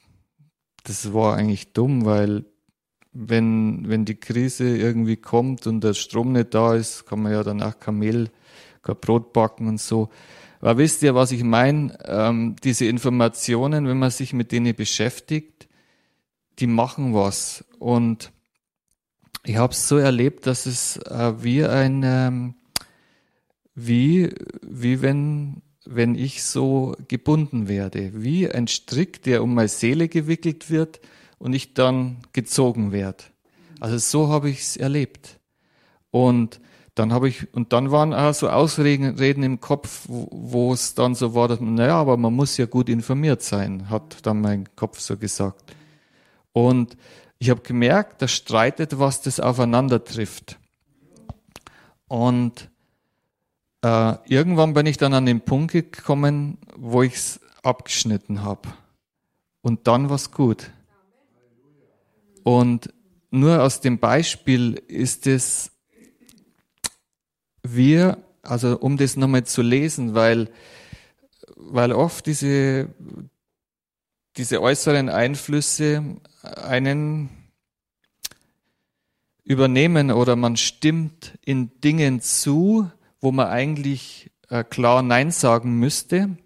das 0.83 1.13
war 1.13 1.37
eigentlich 1.37 1.71
dumm, 1.71 2.03
weil 2.03 2.43
wenn, 3.13 3.87
wenn 3.87 4.03
die 4.03 4.15
Krise 4.15 4.77
irgendwie 4.77 5.15
kommt 5.15 5.67
und 5.67 5.83
der 5.83 5.93
Strom 5.93 6.33
nicht 6.33 6.53
da 6.53 6.75
ist, 6.75 7.05
kann 7.05 7.21
man 7.21 7.31
ja 7.31 7.43
danach 7.43 7.79
Kamel, 7.79 8.29
kein 8.81 8.95
Brot 8.99 9.31
backen 9.31 9.67
und 9.67 9.79
so. 9.79 10.09
Aber 10.61 10.77
wisst 10.77 11.03
ihr, 11.03 11.15
was 11.15 11.31
ich 11.31 11.43
meine? 11.43 11.97
Ähm, 12.05 12.55
diese 12.63 12.85
Informationen, 12.85 13.87
wenn 13.87 13.99
man 13.99 14.11
sich 14.11 14.33
mit 14.33 14.51
denen 14.51 14.75
beschäftigt, 14.75 15.67
die 16.59 16.67
machen 16.67 17.13
was. 17.13 17.65
Und 17.79 18.31
ich 19.43 19.57
habe 19.57 19.73
es 19.73 19.87
so 19.87 19.97
erlebt, 19.97 20.45
dass 20.45 20.67
es 20.67 20.97
äh, 20.97 21.43
wie 21.43 21.65
ein, 21.65 22.03
ähm, 22.05 22.55
wie, 23.73 24.29
wie 24.61 25.01
wenn 25.01 25.63
wenn 25.85 26.15
ich 26.15 26.43
so 26.43 26.95
gebunden 27.07 27.67
werde, 27.67 28.11
wie 28.13 28.49
ein 28.49 28.67
Strick, 28.67 29.23
der 29.23 29.43
um 29.43 29.55
meine 29.55 29.67
Seele 29.67 30.07
gewickelt 30.07 30.69
wird 30.69 30.99
und 31.39 31.53
ich 31.53 31.73
dann 31.73 32.17
gezogen 32.33 32.91
werde. 32.91 33.23
Also 33.79 33.97
so 33.97 34.29
habe 34.29 34.49
ich 34.49 34.59
es 34.59 34.77
erlebt. 34.77 35.39
Und 36.11 36.59
dann 37.01 37.13
habe 37.13 37.29
ich, 37.29 37.51
und 37.55 37.73
dann 37.73 37.89
waren 37.89 38.13
auch 38.13 38.31
so 38.31 38.47
Ausreden 38.47 39.41
im 39.41 39.59
Kopf, 39.59 40.05
wo 40.07 40.71
es 40.71 40.93
dann 40.93 41.15
so 41.15 41.33
war, 41.33 41.47
dass 41.47 41.59
naja, 41.59 41.95
aber 41.95 42.15
man 42.15 42.31
muss 42.31 42.57
ja 42.57 42.67
gut 42.67 42.89
informiert 42.89 43.41
sein, 43.41 43.89
hat 43.89 44.23
dann 44.27 44.39
mein 44.39 44.69
Kopf 44.75 44.99
so 44.99 45.17
gesagt. 45.17 45.73
Und 46.53 46.95
ich 47.39 47.49
habe 47.49 47.61
gemerkt, 47.61 48.21
da 48.21 48.27
streitet 48.27 48.99
was, 48.99 49.19
das 49.23 49.39
aufeinander 49.39 50.05
trifft. 50.05 50.59
Und 52.07 52.69
äh, 53.83 54.13
irgendwann 54.27 54.75
bin 54.75 54.85
ich 54.85 54.97
dann 54.97 55.15
an 55.15 55.25
den 55.25 55.41
Punkt 55.41 55.71
gekommen, 55.71 56.59
wo 56.77 57.01
ich 57.01 57.15
es 57.15 57.39
abgeschnitten 57.63 58.43
habe. 58.43 58.69
Und 59.61 59.87
dann 59.87 60.09
war 60.09 60.17
es 60.17 60.29
gut. 60.29 60.69
Und 62.43 62.93
nur 63.31 63.63
aus 63.63 63.81
dem 63.81 63.97
Beispiel 63.97 64.75
ist 64.87 65.25
es, 65.25 65.71
wir, 67.63 68.17
also 68.41 68.77
um 68.79 68.97
das 68.97 69.17
nochmal 69.17 69.43
zu 69.45 69.61
lesen, 69.61 70.15
weil, 70.15 70.49
weil 71.55 71.91
oft 71.91 72.25
diese, 72.25 72.89
diese 74.37 74.61
äußeren 74.61 75.09
Einflüsse 75.09 76.17
einen 76.41 77.29
übernehmen 79.43 80.11
oder 80.11 80.35
man 80.35 80.57
stimmt 80.57 81.37
in 81.43 81.79
Dingen 81.81 82.21
zu, 82.21 82.89
wo 83.19 83.31
man 83.31 83.47
eigentlich 83.47 84.31
äh, 84.49 84.63
klar 84.63 85.01
Nein 85.01 85.31
sagen 85.31 85.77
müsste. 85.79 86.37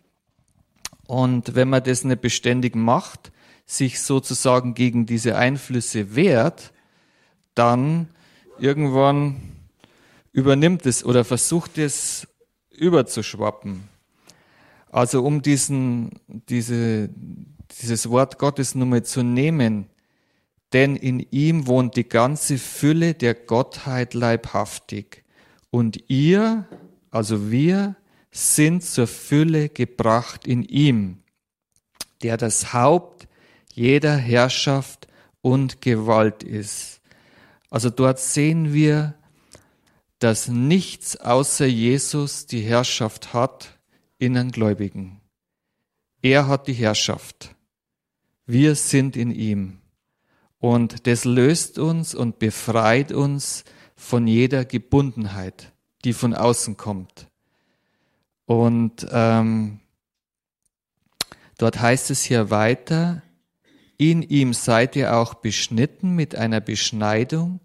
Und 1.07 1.55
wenn 1.55 1.69
man 1.69 1.83
das 1.83 2.03
nicht 2.03 2.21
beständig 2.21 2.75
macht, 2.75 3.31
sich 3.65 4.01
sozusagen 4.01 4.73
gegen 4.73 5.05
diese 5.05 5.37
Einflüsse 5.37 6.15
wehrt, 6.15 6.71
dann 7.53 8.09
irgendwann 8.59 9.54
übernimmt 10.35 10.85
es 10.85 11.05
oder 11.05 11.23
versucht 11.23 11.77
es 11.77 12.27
überzuschwappen. 12.69 13.87
Also 14.91 15.23
um 15.23 15.41
diesen, 15.41 16.19
diese, 16.27 17.09
dieses 17.79 18.09
Wort 18.09 18.37
Gottes 18.37 18.75
nur 18.75 18.85
mal 18.85 19.03
zu 19.03 19.23
nehmen, 19.23 19.87
denn 20.73 20.97
in 20.97 21.25
ihm 21.31 21.67
wohnt 21.67 21.95
die 21.95 22.09
ganze 22.09 22.57
Fülle 22.57 23.13
der 23.13 23.33
Gottheit 23.33 24.13
leibhaftig. 24.13 25.23
Und 25.71 26.03
ihr, 26.09 26.67
also 27.11 27.49
wir, 27.49 27.95
sind 28.29 28.83
zur 28.83 29.07
Fülle 29.07 29.69
gebracht 29.69 30.45
in 30.45 30.63
ihm, 30.63 31.23
der 32.23 32.35
das 32.35 32.73
Haupt 32.73 33.29
jeder 33.71 34.17
Herrschaft 34.17 35.07
und 35.41 35.81
Gewalt 35.81 36.43
ist. 36.43 36.99
Also 37.69 37.89
dort 37.89 38.19
sehen 38.19 38.73
wir, 38.73 39.15
dass 40.25 40.47
nichts 40.47 41.17
außer 41.17 41.67
Jesus 41.67 42.47
die 42.47 42.61
Herrschaft 42.61 43.35
hat 43.35 43.77
in 44.17 44.33
den 44.33 44.49
Gläubigen. 44.49 45.21
Er 46.23 46.47
hat 46.47 46.67
die 46.67 46.73
Herrschaft. 46.73 47.53
Wir 48.47 48.73
sind 48.73 49.15
in 49.17 49.29
ihm. 49.29 49.81
Und 50.57 51.05
das 51.05 51.25
löst 51.25 51.77
uns 51.77 52.15
und 52.15 52.39
befreit 52.39 53.11
uns 53.11 53.65
von 53.95 54.25
jeder 54.25 54.65
Gebundenheit, 54.65 55.73
die 56.03 56.13
von 56.13 56.33
außen 56.33 56.75
kommt. 56.75 57.27
Und 58.45 59.05
ähm, 59.11 59.79
dort 61.59 61.79
heißt 61.79 62.09
es 62.09 62.23
hier 62.23 62.49
weiter, 62.49 63.21
in 63.97 64.23
ihm 64.23 64.53
seid 64.53 64.95
ihr 64.95 65.15
auch 65.15 65.35
beschnitten 65.35 66.15
mit 66.15 66.33
einer 66.33 66.61
Beschneidung, 66.61 67.59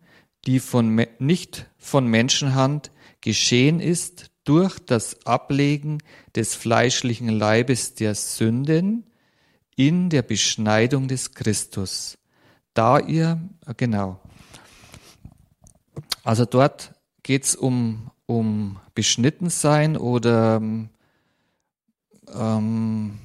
die 0.46 0.60
von, 0.60 1.06
nicht 1.18 1.66
von 1.78 2.06
Menschenhand 2.06 2.90
geschehen 3.20 3.80
ist, 3.80 4.30
durch 4.44 4.78
das 4.78 5.26
Ablegen 5.26 5.98
des 6.34 6.54
fleischlichen 6.54 7.28
Leibes 7.28 7.94
der 7.94 8.14
Sünden 8.14 9.04
in 9.76 10.10
der 10.10 10.22
Beschneidung 10.22 11.08
des 11.08 11.34
Christus. 11.34 12.18
Da 12.74 12.98
ihr, 12.98 13.40
genau, 13.76 14.20
also 16.24 16.44
dort 16.44 16.94
geht 17.22 17.44
es 17.44 17.54
um, 17.54 18.10
um 18.26 18.80
Beschnittensein 18.94 19.96
oder 19.96 20.62
ähm, 22.34 23.18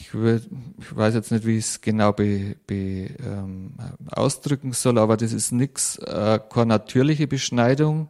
ich, 0.00 0.14
würd, 0.14 0.48
ich 0.78 0.96
weiß 0.96 1.14
jetzt 1.14 1.32
nicht, 1.32 1.44
wie 1.44 1.58
ich 1.58 1.64
es 1.64 1.80
genau 1.80 2.12
be, 2.12 2.56
be, 2.66 3.10
ähm, 3.24 3.74
ausdrücken 4.06 4.72
soll, 4.72 4.98
aber 4.98 5.16
das 5.16 5.32
ist 5.32 5.52
nichts, 5.52 5.98
äh, 5.98 6.38
keine 6.48 6.66
natürliche 6.66 7.26
Beschneidung, 7.26 8.08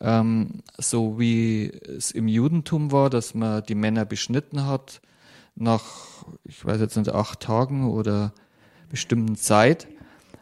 ähm, 0.00 0.62
so 0.78 1.18
wie 1.18 1.70
es 1.70 2.10
im 2.10 2.26
Judentum 2.26 2.90
war, 2.90 3.10
dass 3.10 3.34
man 3.34 3.62
die 3.64 3.74
Männer 3.74 4.04
beschnitten 4.04 4.66
hat 4.66 5.00
nach, 5.54 6.24
ich 6.44 6.64
weiß 6.64 6.80
jetzt 6.80 6.96
nicht, 6.96 7.10
acht 7.10 7.40
Tagen 7.40 7.88
oder 7.88 8.32
bestimmten 8.88 9.36
Zeit, 9.36 9.86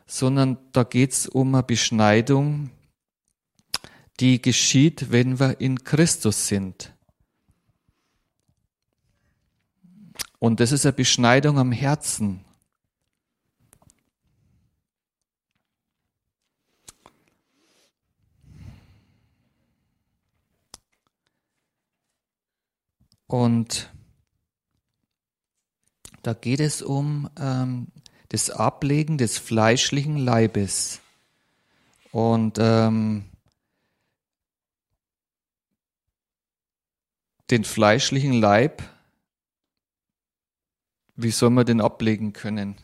sondern 0.07 0.57
da 0.73 0.85
geht 0.85 1.13
es 1.13 1.29
um 1.29 1.55
eine 1.55 1.63
Beschneidung, 1.63 2.71
die 4.21 4.41
geschieht, 4.41 5.11
wenn 5.11 5.39
wir 5.39 5.61
in 5.61 5.85
Christus 5.85 6.49
sind. 6.49 6.95
Und 10.39 10.61
das 10.61 10.73
ist 10.73 10.87
eine 10.87 10.93
Beschneidung 10.93 11.59
am 11.59 11.73
Herzen. 11.73 12.45
Und 23.27 23.93
da 26.23 26.33
geht 26.33 26.61
es 26.61 26.83
um 26.83 27.29
ähm, 27.39 27.89
das 28.29 28.51
Ablegen 28.51 29.19
des 29.19 29.39
fleischlichen 29.39 30.17
Leibes. 30.17 31.01
Und 32.11 32.59
ähm, 32.59 33.25
den 37.51 37.65
fleischlichen 37.65 38.33
Leib 38.33 38.83
wie 41.19 41.33
soll 41.33 41.51
man 41.51 41.67
den 41.67 41.81
ablegen 41.81 42.33
können? 42.33 42.77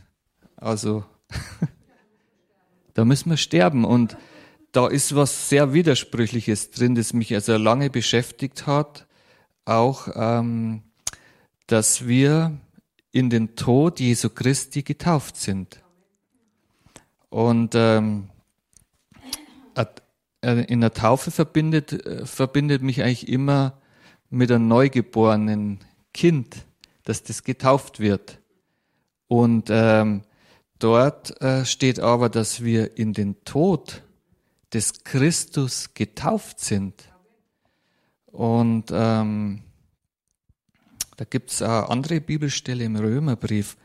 Also, 0.57 1.05
da 2.95 3.05
müssen 3.05 3.31
wir 3.31 3.37
sterben. 3.37 3.85
Und 3.85 4.17
da 4.73 4.89
ist 4.89 5.15
was 5.15 5.49
sehr 5.49 5.73
Widersprüchliches 5.73 6.73
drin, 6.73 6.97
das 6.97 7.13
mich 7.13 7.33
also 7.33 7.57
lange 7.57 7.91
beschäftigt 7.91 8.67
hat. 8.67 9.07
Auch, 9.65 10.09
ähm, 10.15 10.83
dass 11.69 12.09
wir 12.09 12.59
in 13.13 13.31
den 13.31 13.55
Tod 13.55 14.01
Jesu 14.01 14.29
Christi 14.31 14.83
getauft 14.83 15.37
sind. 15.37 15.81
Und 17.31 17.75
ähm, 17.77 18.31
in 20.43 20.81
der 20.81 20.93
Taufe 20.93 21.31
verbindet, 21.31 21.93
äh, 21.93 22.27
verbindet 22.27 22.83
mich 22.83 23.03
eigentlich 23.03 23.29
immer 23.29 23.81
mit 24.29 24.51
einem 24.51 24.69
neugeborenen 24.69 25.79
Kind 26.13 26.67
dass 27.05 27.23
das 27.23 27.45
getauft 27.45 28.01
wird. 28.01 28.41
Und 29.29 29.69
ähm, 29.71 30.23
dort 30.79 31.41
äh, 31.41 31.65
steht 31.65 32.01
aber, 32.01 32.29
dass 32.29 32.65
wir 32.65 32.97
in 32.99 33.13
den 33.13 33.45
Tod 33.45 34.03
des 34.73 35.05
Christus 35.05 35.95
getauft 35.95 36.61
sind. 36.61 37.05
Und 38.27 38.91
ähm, 38.93 39.63
da 41.17 41.25
gibt 41.25 41.53
es 41.53 41.63
eine 41.63 41.89
andere 41.89 42.21
Bibelstelle 42.21 42.85
im 42.85 42.97
Römerbrief. 42.97 43.77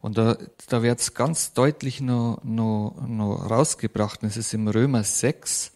Und 0.00 0.16
da, 0.16 0.38
da 0.68 0.82
wird 0.82 1.00
es 1.00 1.12
ganz 1.12 1.52
deutlich 1.52 2.00
noch, 2.00 2.40
noch, 2.44 2.96
noch 3.06 3.50
rausgebracht. 3.50 4.22
Das 4.22 4.36
ist 4.36 4.54
im 4.54 4.68
Römer 4.68 5.04
6. 5.04 5.72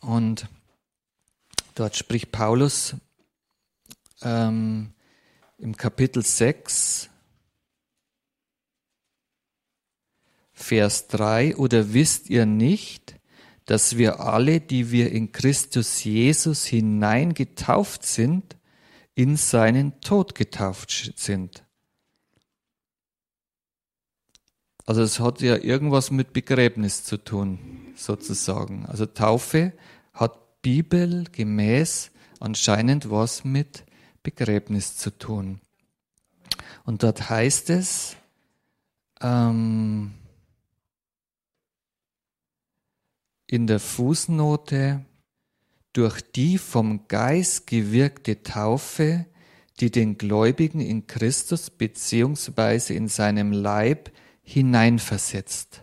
Und 0.00 0.46
dort 1.74 1.96
spricht 1.96 2.30
Paulus 2.30 2.94
ähm, 4.22 4.92
im 5.60 5.76
Kapitel 5.76 6.24
6, 6.24 7.10
Vers 10.52 11.08
3, 11.08 11.56
oder 11.56 11.92
wisst 11.92 12.30
ihr 12.30 12.46
nicht, 12.46 13.16
dass 13.66 13.96
wir 13.96 14.20
alle, 14.20 14.60
die 14.60 14.90
wir 14.90 15.12
in 15.12 15.32
Christus 15.32 16.02
Jesus 16.02 16.64
hineingetauft 16.64 18.04
sind, 18.04 18.56
in 19.14 19.36
seinen 19.36 20.00
Tod 20.00 20.34
getauft 20.34 21.12
sind? 21.16 21.64
Also 24.86 25.02
es 25.02 25.20
hat 25.20 25.40
ja 25.40 25.56
irgendwas 25.56 26.10
mit 26.10 26.32
Begräbnis 26.32 27.04
zu 27.04 27.16
tun, 27.16 27.92
sozusagen. 27.94 28.86
Also 28.86 29.06
Taufe 29.06 29.72
hat 30.12 30.62
bibelgemäß 30.62 32.10
anscheinend 32.40 33.10
was 33.10 33.44
mit 33.44 33.84
Begräbnis 34.22 34.96
zu 34.96 35.16
tun. 35.16 35.60
Und 36.84 37.02
dort 37.02 37.30
heißt 37.30 37.70
es, 37.70 38.16
ähm, 39.20 40.12
in 43.46 43.66
der 43.66 43.80
Fußnote, 43.80 45.04
durch 45.92 46.20
die 46.20 46.58
vom 46.58 47.08
Geist 47.08 47.66
gewirkte 47.66 48.42
Taufe, 48.42 49.26
die 49.80 49.90
den 49.90 50.18
Gläubigen 50.18 50.80
in 50.80 51.06
Christus 51.06 51.70
beziehungsweise 51.70 52.94
in 52.94 53.08
seinem 53.08 53.50
Leib 53.50 54.12
hineinversetzt. 54.42 55.82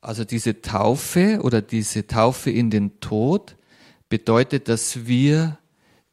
Also 0.00 0.24
diese 0.24 0.60
Taufe 0.60 1.40
oder 1.42 1.62
diese 1.62 2.06
Taufe 2.06 2.50
in 2.50 2.70
den 2.70 3.00
Tod 3.00 3.56
bedeutet, 4.10 4.68
dass 4.68 5.06
wir 5.06 5.58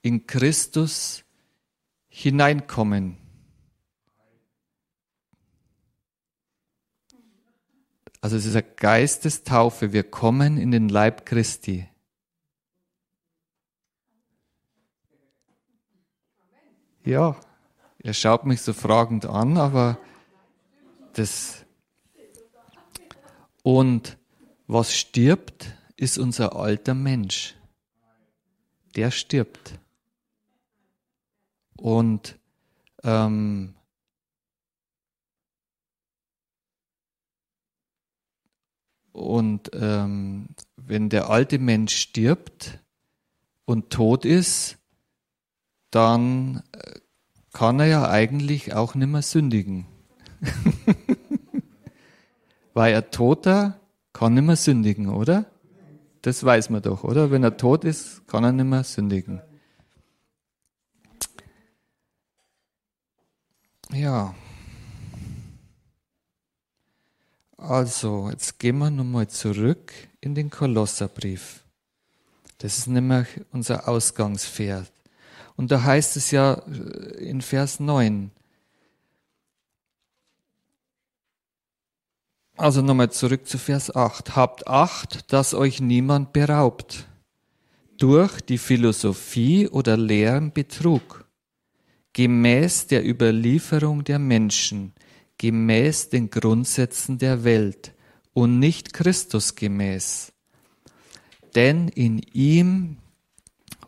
in 0.02 0.28
Christus 0.28 1.24
hineinkommen. 2.10 3.18
Also 8.22 8.38
es 8.38 8.46
ist 8.46 8.56
ein 8.56 8.76
Geistestaufe. 8.76 9.94
Wir 9.94 10.04
kommen 10.04 10.58
in 10.58 10.72
den 10.72 10.90
Leib 10.90 11.26
Christi. 11.26 11.88
Ja, 17.04 17.36
er 18.04 18.14
schaut 18.14 18.46
mich 18.46 18.62
so 18.62 18.74
fragend 18.74 19.26
an, 19.26 19.58
aber 19.58 19.98
das. 21.14 21.66
Und 23.64 24.18
was 24.68 24.96
stirbt, 24.96 25.76
ist 25.98 26.20
unser 26.20 26.56
alter 26.56 26.94
Mensch. 26.94 27.56
Der 28.96 29.10
stirbt. 29.10 29.80
Und 31.82 32.38
ähm, 33.04 33.74
und 39.12 39.72
ähm, 39.74 40.50
wenn 40.76 41.10
der 41.10 41.32
alte 41.32 41.58
Mensch 41.58 41.96
stirbt 41.96 42.80
und 43.66 43.90
tot 43.90 44.26
ist, 44.26 44.78
dann 45.90 46.62
äh, 46.72 47.00
kann 47.52 47.80
er 47.80 47.88
ja 47.88 48.10
eigentlich 48.10 48.76
auch 48.76 48.94
nicht 48.94 49.08
mehr 49.08 49.24
sündigen. 49.24 49.88
Weil 52.76 52.94
er 52.94 53.10
Toter 53.10 53.80
kann 54.14 54.36
nicht 54.36 54.46
mehr 54.46 54.56
sündigen, 54.56 55.10
oder? 55.10 55.48
Das 56.22 56.44
weiß 56.44 56.70
man 56.70 56.84
doch, 56.84 57.04
oder? 57.04 57.32
Wenn 57.32 57.44
er 57.44 57.58
tot 57.58 57.86
ist, 57.86 58.28
kann 58.28 58.44
er 58.44 58.52
nicht 58.52 58.66
mehr 58.66 58.84
sündigen. 58.84 59.42
Ja. 63.94 64.34
Also, 67.58 68.30
jetzt 68.30 68.58
gehen 68.58 68.78
wir 68.80 68.90
nochmal 68.90 69.28
zurück 69.28 69.94
in 70.20 70.34
den 70.34 70.50
Kolosserbrief. 70.50 71.64
Das 72.58 72.78
ist 72.78 72.88
nämlich 72.88 73.28
unser 73.52 73.88
Ausgangspferd. 73.88 74.92
Und 75.56 75.72
da 75.72 75.84
heißt 75.84 76.16
es 76.18 76.32
ja 76.32 76.54
äh, 76.54 77.30
in 77.30 77.42
Vers 77.42 77.80
9. 77.80 78.32
Also 82.58 82.82
nochmal 82.82 83.12
zurück 83.12 83.48
zu 83.48 83.58
Vers 83.58 83.96
8. 83.96 84.36
Habt 84.36 84.68
Acht, 84.68 85.32
dass 85.34 85.54
euch 85.54 85.82
niemand 85.82 86.34
beraubt 86.34 87.08
durch 87.98 88.42
die 88.42 88.58
Philosophie 88.58 89.68
oder 89.68 89.98
Lehren 89.98 90.52
Betrug 90.52 91.21
gemäß 92.14 92.88
der 92.88 93.08
Überlieferung 93.08 94.04
der 94.04 94.20
Menschen, 94.20 94.94
gemäß 95.38 96.10
den 96.10 96.30
Grundsätzen 96.30 97.18
der 97.18 97.44
Welt 97.44 97.94
und 98.34 98.60
nicht 98.60 98.94
Christus 98.94 99.56
gemäß. 99.56 100.32
Denn 101.56 101.88
in 101.90 102.20
ihm 102.34 102.98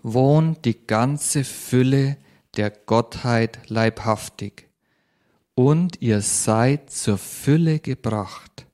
wohnt 0.02 0.66
die 0.66 0.86
ganze 0.86 1.44
Fülle 1.44 2.18
der 2.58 2.70
Gottheit 2.70 3.70
leibhaftig 3.70 4.68
und 5.56 6.02
ihr 6.02 6.22
seid 6.22 6.90
zur 6.90 7.18
Fülle 7.18 7.80
gebracht 7.80 8.66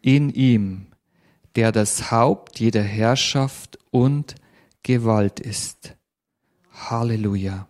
in 0.00 0.30
ihm, 0.30 0.86
der 1.54 1.72
das 1.72 2.10
Haupt 2.10 2.58
jeder 2.58 2.82
Herrschaft 2.82 3.78
und 3.90 4.34
Gewalt 4.82 5.38
ist. 5.38 5.94
Halleluja. 6.72 7.68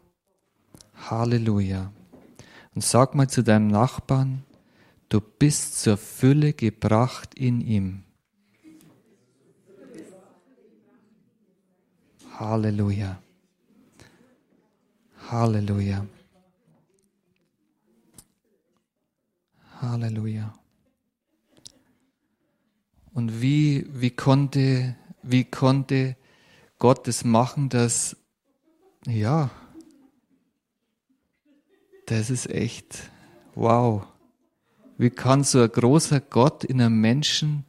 Halleluja. 1.11 1.93
Und 2.75 2.83
sag 2.85 3.15
mal 3.15 3.29
zu 3.29 3.43
deinem 3.43 3.69
Nachbarn, 3.69 4.45
du 5.09 5.21
bist 5.21 5.81
zur 5.81 5.97
Fülle 5.97 6.53
gebracht 6.53 7.35
in 7.35 7.61
ihm. 7.61 8.05
Halleluja. 12.39 13.21
Halleluja. 15.31 16.07
Halleluja. 19.81 20.55
Und 23.13 23.43
wie, 23.43 23.87
wie 23.93 24.11
konnte, 24.11 24.97
wie 25.23 25.45
konnte 25.45 26.17
Gott 26.79 27.07
es 27.09 27.25
machen, 27.25 27.69
dass, 27.69 28.17
ja, 29.07 29.51
das 32.07 32.31
ist 32.31 32.49
echt, 32.51 33.11
wow. 33.55 34.07
Wie 34.99 35.11
kann 35.11 35.45
so 35.45 35.63
ein 35.63 35.71
großer 35.71 36.21
Gott 36.21 36.65
in 36.65 36.81
einem 36.81 37.01
Menschen 37.01 37.65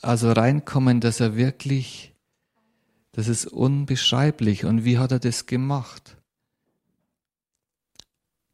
also 0.00 0.32
reinkommen, 0.32 1.00
dass 1.00 1.20
er 1.20 1.36
wirklich, 1.36 2.14
das 3.12 3.28
ist 3.28 3.46
unbeschreiblich. 3.46 4.64
Und 4.64 4.84
wie 4.84 4.98
hat 4.98 5.12
er 5.12 5.18
das 5.18 5.46
gemacht? 5.46 6.16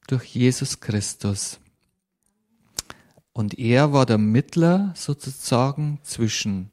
Durch 0.06 0.24
Jesus 0.24 0.80
Christus. 0.80 1.60
Und 3.32 3.58
er 3.58 3.92
war 3.92 4.06
der 4.06 4.18
Mittler 4.18 4.92
sozusagen 4.96 5.98
zwischen 6.02 6.70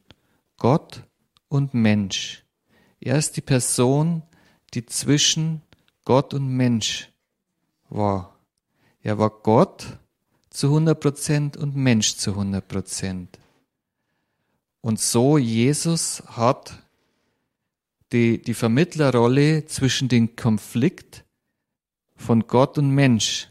Gott 0.58 1.04
und 1.48 1.74
Mensch. 1.74 2.46
Er 3.00 3.18
ist 3.18 3.36
die 3.36 3.42
Person, 3.42 4.22
die 4.74 4.86
zwischen 4.86 5.64
Gott 6.06 6.34
und 6.34 6.48
Mensch 6.48 7.11
war. 7.92 8.36
Er 9.02 9.18
war 9.18 9.30
Gott 9.30 9.98
zu 10.50 10.68
100 10.68 11.00
Prozent 11.00 11.58
und 11.58 11.76
Mensch 11.76 12.16
zu 12.16 12.32
100 12.32 12.68
Prozent. 12.68 13.40
Und 14.82 15.00
so 15.00 15.38
Jesus 15.38 16.24
hat 16.28 16.74
die, 18.12 18.42
die 18.42 18.54
Vermittlerrolle 18.54 19.66
zwischen 19.66 20.10
dem 20.10 20.36
Konflikt 20.36 21.24
von 22.16 22.48
Gott 22.48 22.78
und 22.78 22.92
Mensch 22.92 23.50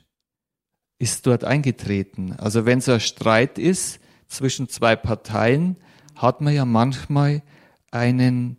ist 0.99 1.27
dort 1.27 1.45
eingetreten. 1.45 2.35
Also 2.39 2.67
wenn 2.67 2.81
so 2.81 2.93
ein 2.93 3.01
Streit 3.01 3.59
ist 3.59 4.01
zwischen 4.29 4.69
zwei 4.69 4.97
Parteien, 4.97 5.77
hat 6.15 6.41
man 6.41 6.55
ja 6.55 6.65
manchmal 6.65 7.43
einen 7.91 8.59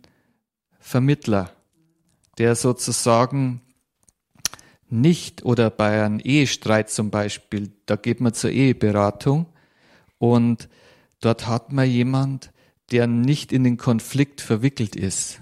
Vermittler, 0.80 1.52
der 2.38 2.56
sozusagen 2.56 3.60
nicht 4.92 5.44
oder 5.44 5.70
bei 5.70 6.04
einem 6.04 6.20
Ehestreit 6.20 6.90
zum 6.90 7.10
Beispiel, 7.10 7.72
da 7.86 7.96
geht 7.96 8.20
man 8.20 8.34
zur 8.34 8.50
Eheberatung 8.50 9.46
und 10.18 10.68
dort 11.20 11.46
hat 11.46 11.72
man 11.72 11.88
jemand, 11.88 12.52
der 12.90 13.06
nicht 13.06 13.52
in 13.52 13.64
den 13.64 13.78
Konflikt 13.78 14.40
verwickelt 14.40 14.94
ist. 14.94 15.40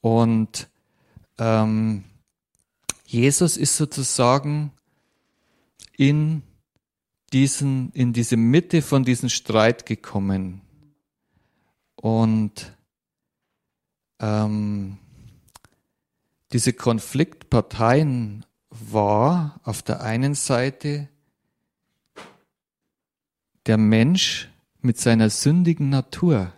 Und 0.00 0.68
ähm, 1.38 2.04
Jesus 3.06 3.56
ist 3.56 3.76
sozusagen 3.76 4.72
in 5.96 6.42
diesen, 7.32 7.90
in 7.92 8.12
diese 8.12 8.36
Mitte 8.36 8.82
von 8.82 9.04
diesem 9.04 9.28
Streit 9.28 9.86
gekommen. 9.86 10.60
Und 11.96 12.76
ähm, 14.20 14.98
diese 16.52 16.72
Konfliktparteien 16.72 18.44
war 18.70 19.60
auf 19.64 19.82
der 19.82 20.02
einen 20.02 20.34
Seite 20.34 21.08
der 23.66 23.78
Mensch 23.78 24.48
mit 24.80 24.98
seiner 24.98 25.30
sündigen 25.30 25.88
Natur. 25.88 26.52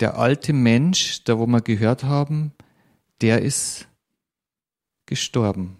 Der 0.00 0.18
alte 0.18 0.52
Mensch, 0.52 1.24
da 1.24 1.38
wo 1.38 1.46
wir 1.46 1.60
gehört 1.60 2.04
haben, 2.04 2.52
der 3.20 3.42
ist 3.42 3.88
gestorben. 5.06 5.76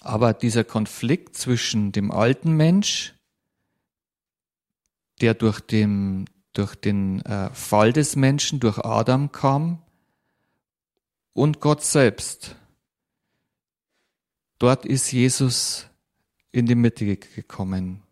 Aber 0.00 0.32
dieser 0.32 0.64
Konflikt 0.64 1.36
zwischen 1.36 1.92
dem 1.92 2.10
alten 2.10 2.56
Mensch, 2.56 3.14
der 5.20 5.34
durch 5.34 5.60
den, 5.60 6.24
durch 6.52 6.74
den 6.74 7.20
äh, 7.22 7.50
Fall 7.54 7.92
des 7.92 8.16
Menschen, 8.16 8.60
durch 8.60 8.78
Adam 8.78 9.32
kam, 9.32 9.82
und 11.32 11.60
Gott 11.60 11.82
selbst, 11.82 12.56
dort 14.58 14.84
ist 14.84 15.12
Jesus 15.12 15.86
in 16.50 16.66
die 16.66 16.74
Mitte 16.74 17.16
gekommen. 17.16 18.02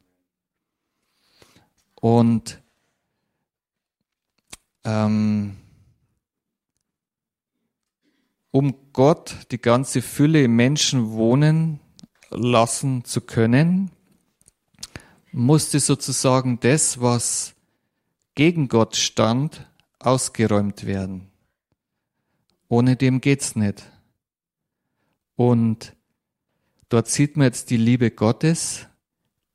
Und 1.97 2.63
ähm, 4.85 5.57
um 8.51 8.93
Gott 8.93 9.37
die 9.51 9.61
ganze 9.61 10.01
Fülle 10.01 10.45
im 10.45 10.55
Menschen 10.55 11.11
wohnen 11.11 11.81
lassen 12.31 13.05
zu 13.05 13.21
können, 13.21 13.91
musste 15.33 15.81
sozusagen 15.81 16.61
das, 16.61 17.01
was 17.01 17.55
gegen 18.39 18.69
Gott 18.69 18.95
stand, 18.95 19.67
ausgeräumt 19.99 20.87
werden. 20.87 21.29
Ohne 22.69 22.95
dem 22.95 23.21
geht's 23.21 23.57
nicht. 23.57 23.91
Und 25.35 25.97
dort 26.89 27.09
sieht 27.09 27.37
man 27.37 27.47
jetzt 27.47 27.71
die 27.71 27.77
Liebe 27.77 28.13
Gottes, 28.13 28.87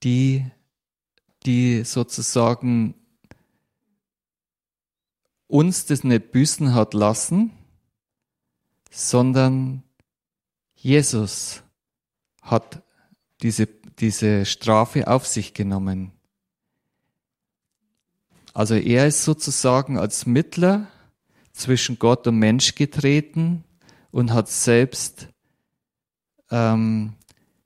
die, 0.04 0.46
die 1.46 1.86
sozusagen 1.86 2.96
uns 5.48 5.86
das 5.86 6.04
nicht 6.04 6.34
büßen 6.34 6.74
hat 6.74 6.94
lassen, 6.94 7.54
sondern 8.92 9.84
Jesus 10.76 11.64
hat 12.42 12.84
diese, 13.42 13.66
diese 13.66 14.46
Strafe 14.46 15.08
auf 15.08 15.26
sich 15.26 15.54
genommen. 15.54 16.12
Also 18.54 18.76
er 18.76 19.08
ist 19.08 19.24
sozusagen 19.24 19.98
als 19.98 20.26
Mittler 20.26 20.88
zwischen 21.54 22.00
Gott 22.00 22.28
und 22.28 22.38
Mensch 22.38 22.76
getreten 22.76 23.64
und 24.12 24.32
hat 24.32 24.50
selbst 24.50 25.28
ähm, 26.52 27.14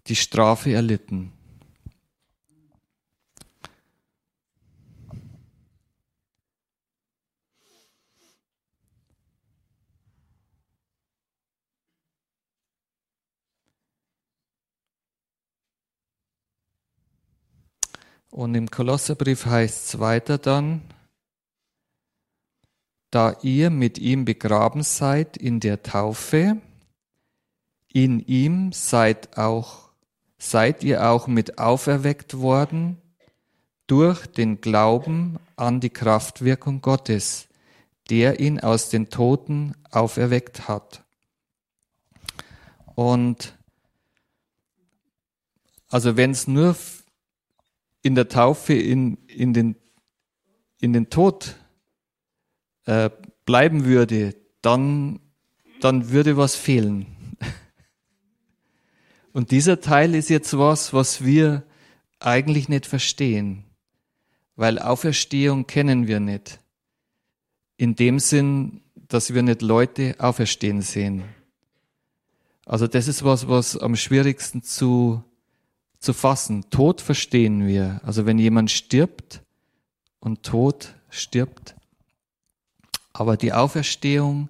die 0.08 0.16
Strafe 0.16 0.74
erlitten. 0.74 1.34
Und 18.38 18.54
im 18.54 18.70
Kolosserbrief 18.70 19.48
heißt 19.48 19.88
es 19.88 20.00
weiter 20.00 20.38
dann, 20.38 20.82
da 23.10 23.36
ihr 23.42 23.72
mit 23.72 23.98
ihm 23.98 24.26
begraben 24.26 24.84
seid 24.84 25.38
in 25.38 25.60
der 25.60 25.82
Taufe, 25.82 26.62
in 27.92 28.20
ihm 28.20 28.74
seid 28.74 29.40
auch 29.40 29.90
seid 30.38 30.84
ihr 30.84 31.10
auch 31.10 31.26
mit 31.26 31.58
auferweckt 31.58 32.38
worden 32.38 33.02
durch 33.88 34.28
den 34.28 34.62
Glauben 34.62 35.40
an 35.56 35.80
die 35.80 35.90
Kraftwirkung 35.90 36.82
Gottes, 36.82 37.48
der 38.12 38.40
ihn 38.40 38.60
aus 38.60 38.90
den 38.90 39.10
Toten 39.10 39.74
auferweckt 39.90 40.68
hat. 40.68 41.04
Und 42.94 43.58
also 45.90 46.18
wenn 46.18 46.30
es 46.30 46.46
nur 46.46 46.76
in 48.08 48.16
der 48.16 48.30
Taufe 48.30 48.74
in, 48.74 49.18
in, 49.28 49.54
den, 49.54 49.76
in 50.80 50.94
den 50.94 51.10
Tod 51.10 51.58
äh, 52.86 53.10
bleiben 53.46 53.84
würde, 53.84 54.34
dann, 54.62 55.20
dann 55.82 56.10
würde 56.10 56.38
was 56.38 56.56
fehlen. 56.56 57.06
Und 59.34 59.52
dieser 59.52 59.82
Teil 59.82 60.16
ist 60.16 60.30
jetzt 60.30 60.58
was, 60.58 60.94
was 60.94 61.24
wir 61.26 61.64
eigentlich 62.20 62.70
nicht 62.70 62.86
verstehen, 62.86 63.66
weil 64.56 64.80
Auferstehung 64.80 65.68
kennen 65.68 66.08
wir 66.08 66.22
nicht. 66.22 66.60
In 67.76 67.96
dem 67.96 68.20
Sinn, 68.20 68.82
dass 68.96 69.34
wir 69.34 69.44
nicht 69.44 69.62
Leute 69.62 70.16
auferstehen 70.18 70.82
sehen. 70.82 71.26
Also 72.66 72.88
das 72.88 73.10
ist 73.10 73.24
was, 73.24 73.50
was 73.50 73.78
am 73.78 73.98
schwierigsten 73.98 74.64
zu, 74.64 75.24
zu 76.00 76.14
fassen. 76.14 76.70
Tod 76.70 77.02
verstehen 77.02 77.68
wir. 77.68 78.02
Also 78.04 78.26
wenn 78.26 78.40
jemand 78.40 78.72
stirbt 78.72 79.42
und 80.20 80.44
Tod 80.44 80.96
stirbt. 81.10 81.76
Aber 83.14 83.38
die 83.38 83.54
Auferstehung 83.54 84.50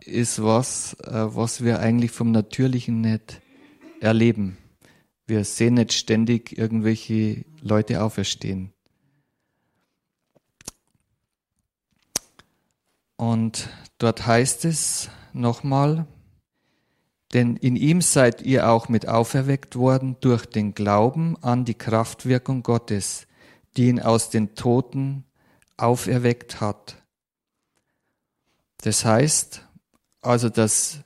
ist 0.00 0.42
was, 0.42 0.94
äh, 1.00 1.34
was 1.34 1.62
wir 1.62 1.80
eigentlich 1.80 2.10
vom 2.10 2.32
Natürlichen 2.32 3.00
nicht 3.00 3.40
erleben. 4.00 4.56
Wir 5.26 5.44
sehen 5.44 5.74
nicht 5.74 5.92
ständig 5.92 6.56
irgendwelche 6.58 7.44
Leute 7.60 8.02
auferstehen. 8.02 8.72
Und 13.16 13.68
dort 13.98 14.26
heißt 14.26 14.64
es 14.64 15.10
nochmal, 15.34 16.06
denn 17.32 17.56
in 17.56 17.76
ihm 17.76 18.00
seid 18.00 18.42
ihr 18.42 18.68
auch 18.68 18.88
mit 18.88 19.06
auferweckt 19.08 19.76
worden 19.76 20.16
durch 20.20 20.46
den 20.46 20.74
Glauben 20.74 21.36
an 21.42 21.64
die 21.64 21.74
Kraftwirkung 21.74 22.62
Gottes, 22.62 23.26
die 23.76 23.88
ihn 23.88 24.00
aus 24.00 24.30
den 24.30 24.54
Toten 24.54 25.24
auferweckt 25.76 26.60
hat. 26.60 26.96
Das 28.82 29.04
heißt 29.04 29.66
also, 30.22 30.48
dass 30.48 31.00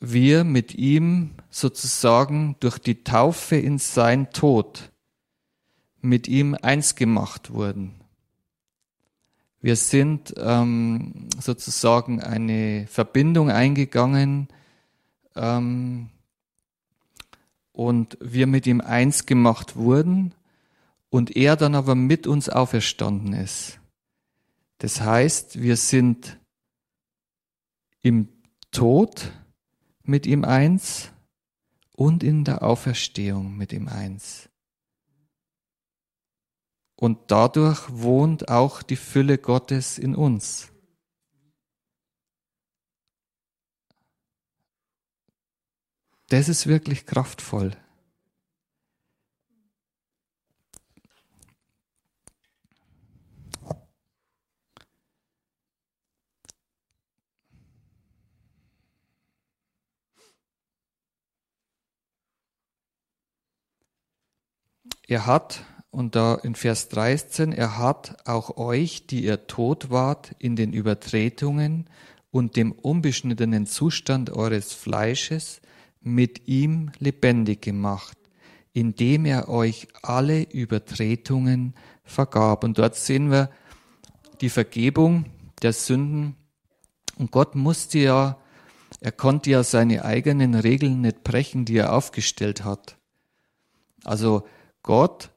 wir 0.00 0.44
mit 0.44 0.74
ihm 0.74 1.34
sozusagen 1.50 2.56
durch 2.60 2.78
die 2.78 3.02
Taufe 3.02 3.56
in 3.56 3.78
sein 3.78 4.30
Tod 4.30 4.92
mit 6.00 6.28
ihm 6.28 6.54
eins 6.54 6.94
gemacht 6.94 7.52
wurden. 7.52 7.97
Wir 9.60 9.76
sind 9.76 10.34
ähm, 10.36 11.28
sozusagen 11.40 12.22
eine 12.22 12.86
Verbindung 12.86 13.50
eingegangen 13.50 14.48
ähm, 15.34 16.10
und 17.72 18.16
wir 18.20 18.46
mit 18.46 18.66
ihm 18.66 18.80
eins 18.80 19.26
gemacht 19.26 19.74
wurden 19.76 20.34
und 21.10 21.36
er 21.36 21.56
dann 21.56 21.74
aber 21.74 21.94
mit 21.94 22.26
uns 22.26 22.48
auferstanden 22.48 23.32
ist. 23.32 23.80
Das 24.78 25.00
heißt, 25.00 25.60
wir 25.60 25.76
sind 25.76 26.38
im 28.00 28.28
Tod 28.70 29.32
mit 30.04 30.26
ihm 30.26 30.44
eins 30.44 31.10
und 31.92 32.22
in 32.22 32.44
der 32.44 32.62
Auferstehung 32.62 33.56
mit 33.56 33.72
ihm 33.72 33.88
eins. 33.88 34.48
Und 37.00 37.30
dadurch 37.30 37.88
wohnt 37.90 38.48
auch 38.48 38.82
die 38.82 38.96
Fülle 38.96 39.38
Gottes 39.38 39.98
in 39.98 40.16
uns. 40.16 40.72
Das 46.28 46.48
ist 46.48 46.66
wirklich 46.66 47.06
kraftvoll. 47.06 47.76
Er 65.06 65.26
hat, 65.26 65.64
und 65.98 66.14
da 66.14 66.36
in 66.36 66.54
Vers 66.54 66.88
13, 66.90 67.50
er 67.50 67.76
hat 67.76 68.18
auch 68.24 68.56
euch, 68.56 69.08
die 69.08 69.24
ihr 69.24 69.48
tot 69.48 69.90
wart 69.90 70.30
in 70.38 70.54
den 70.54 70.72
Übertretungen 70.72 71.90
und 72.30 72.54
dem 72.54 72.70
unbeschnittenen 72.70 73.66
Zustand 73.66 74.30
eures 74.30 74.72
Fleisches, 74.72 75.60
mit 76.00 76.46
ihm 76.46 76.92
lebendig 77.00 77.62
gemacht, 77.62 78.16
indem 78.72 79.24
er 79.24 79.48
euch 79.48 79.88
alle 80.00 80.44
Übertretungen 80.44 81.74
vergab. 82.04 82.62
Und 82.62 82.78
dort 82.78 82.94
sehen 82.94 83.32
wir 83.32 83.50
die 84.40 84.50
Vergebung 84.50 85.24
der 85.62 85.72
Sünden. 85.72 86.36
Und 87.16 87.32
Gott 87.32 87.56
musste 87.56 87.98
ja, 87.98 88.38
er 89.00 89.10
konnte 89.10 89.50
ja 89.50 89.64
seine 89.64 90.04
eigenen 90.04 90.54
Regeln 90.54 91.00
nicht 91.00 91.24
brechen, 91.24 91.64
die 91.64 91.78
er 91.78 91.92
aufgestellt 91.92 92.62
hat. 92.62 92.98
Also 94.04 94.46
Gott 94.84 95.32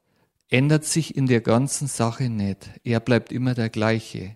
ändert 0.51 0.85
sich 0.85 1.15
in 1.15 1.25
der 1.25 1.41
ganzen 1.41 1.87
Sache 1.87 2.29
nicht. 2.29 2.69
Er 2.83 2.99
bleibt 2.99 3.31
immer 3.31 3.55
der 3.55 3.69
gleiche. 3.69 4.35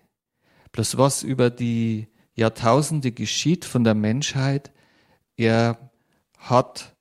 Bloß 0.72 0.98
was 0.98 1.22
über 1.22 1.50
die 1.50 2.08
Jahrtausende 2.34 3.12
geschieht 3.12 3.64
von 3.64 3.84
der 3.84 3.94
Menschheit, 3.94 4.72
er 5.36 5.90
hat 6.38 6.96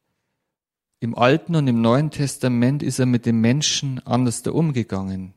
im 0.99 1.17
Alten 1.17 1.55
und 1.55 1.67
im 1.67 1.81
Neuen 1.81 2.11
Testament 2.11 2.83
ist 2.83 2.99
er 2.99 3.05
mit 3.05 3.25
den 3.25 3.39
Menschen 3.39 3.99
anders 4.05 4.43
da 4.43 4.51
umgegangen. 4.51 5.33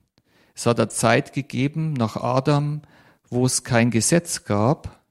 Es 0.54 0.66
hat 0.66 0.80
eine 0.80 0.88
Zeit 0.88 1.32
gegeben 1.32 1.92
nach 1.92 2.16
Adam, 2.16 2.82
wo 3.28 3.46
es 3.46 3.62
kein 3.62 3.90
Gesetz 3.90 4.44
gab 4.44 5.04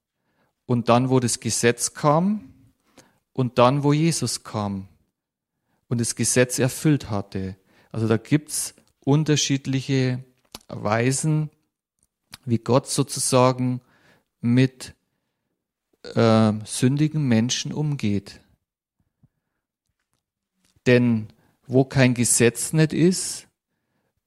und 0.65 0.89
dann, 0.89 1.09
wo 1.09 1.19
das 1.19 1.39
Gesetz 1.39 1.93
kam 1.93 2.53
und 3.33 3.59
dann, 3.59 3.83
wo 3.83 3.93
Jesus 3.93 4.43
kam 4.43 4.87
und 5.87 6.01
das 6.01 6.15
Gesetz 6.15 6.59
erfüllt 6.59 7.09
hatte. 7.09 7.55
Also 7.97 8.07
da 8.07 8.17
gibt's 8.17 8.75
unterschiedliche 8.99 10.23
Weisen, 10.67 11.49
wie 12.45 12.59
Gott 12.59 12.87
sozusagen 12.87 13.81
mit 14.39 14.93
äh, 16.03 16.53
sündigen 16.63 17.27
Menschen 17.27 17.73
umgeht. 17.73 18.39
Denn 20.85 21.29
wo 21.65 21.85
kein 21.85 22.13
Gesetz 22.13 22.71
nicht 22.71 22.93
ist, 22.93 23.47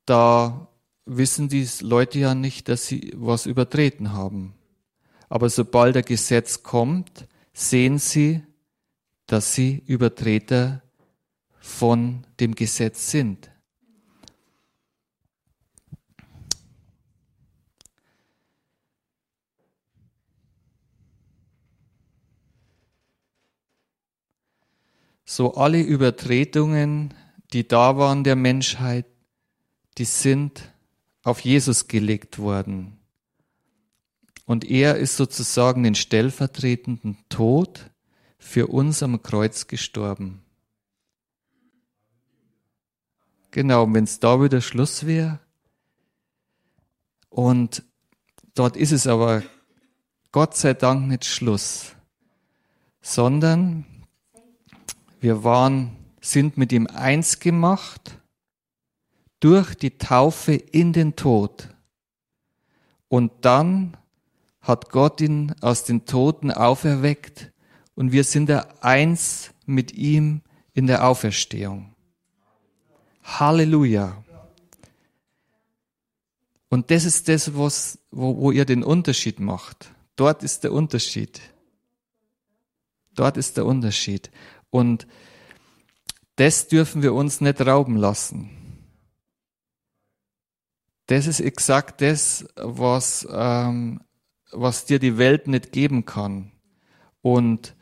da 0.04 0.66
wissen 1.06 1.48
die 1.48 1.68
Leute 1.80 2.18
ja 2.18 2.35
nicht, 2.35 2.68
dass 2.68 2.88
sie 2.88 3.12
was 3.14 3.46
übertreten 3.46 4.12
haben. 4.12 4.54
Aber 5.28 5.48
sobald 5.48 5.94
der 5.94 6.02
Gesetz 6.02 6.64
kommt, 6.64 7.28
sehen 7.52 7.98
sie, 7.98 8.42
dass 9.26 9.54
sie 9.54 9.80
Übertreter 9.87 10.83
von 11.61 12.26
dem 12.40 12.56
Gesetz 12.56 13.12
sind. 13.12 13.50
So 25.33 25.55
alle 25.55 25.81
Übertretungen, 25.81 27.14
die 27.53 27.69
da 27.69 27.97
waren 27.97 28.25
der 28.25 28.35
Menschheit, 28.35 29.07
die 29.97 30.05
sind 30.05 30.73
auf 31.23 31.38
Jesus 31.38 31.87
gelegt 31.87 32.40
worden. 32.40 32.99
Und 34.45 34.69
er 34.69 34.97
ist 34.97 35.16
sozusagen 35.16 35.85
den 35.85 35.95
stellvertretenden 35.95 37.16
Tod 37.29 37.93
für 38.38 38.66
uns 38.66 39.05
am 39.05 39.23
Kreuz 39.23 39.69
gestorben. 39.69 40.43
Genau, 43.53 43.87
wenn 43.95 44.03
es 44.03 44.19
da 44.19 44.43
wieder 44.43 44.61
Schluss 44.61 45.07
wäre. 45.07 45.38
Und 47.29 47.85
dort 48.57 48.77
ist 48.77 48.90
es 48.90 49.07
aber 49.07 49.45
Gott 50.33 50.57
sei 50.57 50.75
Dank 50.75 51.07
nicht 51.07 51.25
Schluss, 51.25 51.93
sondern 53.01 53.85
wir 55.20 55.44
waren, 55.44 55.96
sind 56.20 56.56
mit 56.56 56.72
ihm 56.72 56.87
eins 56.87 57.38
gemacht 57.38 58.18
durch 59.38 59.74
die 59.74 59.96
Taufe 59.98 60.54
in 60.54 60.92
den 60.92 61.16
Tod. 61.16 61.68
Und 63.09 63.33
dann 63.42 63.96
hat 64.61 64.90
Gott 64.90 65.20
ihn 65.20 65.54
aus 65.61 65.85
den 65.85 66.04
Toten 66.04 66.50
auferweckt 66.50 67.52
und 67.94 68.12
wir 68.12 68.24
sind 68.24 68.48
da 68.48 68.68
eins 68.80 69.50
mit 69.66 69.92
ihm 69.92 70.42
in 70.74 70.87
der 70.87 71.06
Auferstehung. 71.06 71.94
Halleluja. 73.24 74.22
Und 76.68 76.90
das 76.90 77.04
ist 77.04 77.28
das, 77.28 77.56
was, 77.56 77.98
wo, 78.11 78.37
wo 78.37 78.50
ihr 78.52 78.64
den 78.64 78.85
Unterschied 78.85 79.40
macht. 79.40 79.90
Dort 80.16 80.42
ist 80.42 80.62
der 80.64 80.72
Unterschied. 80.72 81.40
Dort 83.14 83.37
ist 83.37 83.56
der 83.56 83.66
Unterschied. 83.66 84.30
Und 84.70 85.06
das 86.37 86.68
dürfen 86.68 87.02
wir 87.02 87.12
uns 87.12 87.40
nicht 87.40 87.61
rauben 87.61 87.96
lassen. 87.96 88.50
Das 91.06 91.26
ist 91.26 91.40
exakt 91.40 92.00
das, 92.00 92.46
was, 92.54 93.26
ähm, 93.30 94.00
was 94.52 94.85
dir 94.85 94.98
die 94.98 95.18
Welt 95.18 95.48
nicht 95.48 95.72
geben 95.72 96.04
kann. 96.04 96.52
Und 97.20 97.74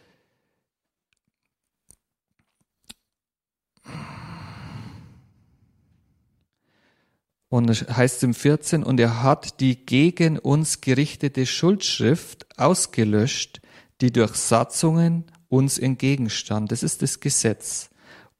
Und 7.51 7.71
es 7.71 7.89
heißt 7.89 8.25
im 8.25 8.35
14, 8.35 8.83
und 8.85 9.01
er 9.01 9.23
hat 9.23 9.61
die 9.61 9.87
gegen 9.87 10.39
uns 10.39 10.83
gerichtete 10.83 11.47
Schuldschrift 11.47 12.47
ausgelöscht, 12.59 13.63
die 14.03 14.13
durch 14.13 14.35
Satzungen 14.35 15.25
uns 15.49 15.79
entgegenstand. 15.79 16.73
Das 16.73 16.83
ist 16.83 17.03
das 17.03 17.21
Gesetz. 17.21 17.91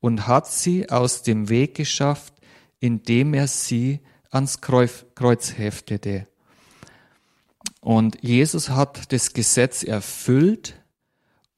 Und 0.01 0.27
hat 0.27 0.47
sie 0.47 0.91
aus 0.91 1.23
dem 1.23 1.49
Weg 1.49 1.75
geschafft, 1.75 2.35
indem 2.81 3.35
er 3.35 3.49
sie 3.49 4.01
ans 4.31 4.61
Kreuz 4.61 5.55
heftete. 5.57 6.29
Und 7.81 8.23
Jesus 8.23 8.71
hat 8.71 9.13
das 9.13 9.33
Gesetz 9.33 9.83
erfüllt 9.83 10.81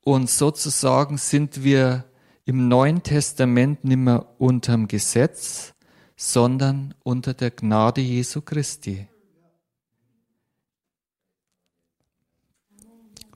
und 0.03 0.31
sozusagen 0.31 1.19
sind 1.19 1.63
wir 1.65 2.05
im 2.45 2.69
Neuen 2.69 3.03
Testament 3.03 3.85
nicht 3.85 3.97
mehr 3.97 4.27
unterm 4.39 4.89
Gesetz, 4.89 5.75
sondern 6.17 6.95
unter 7.03 7.35
der 7.35 7.51
Gnade 7.51 8.01
Jesu 8.01 8.43
Christi. 8.43 9.09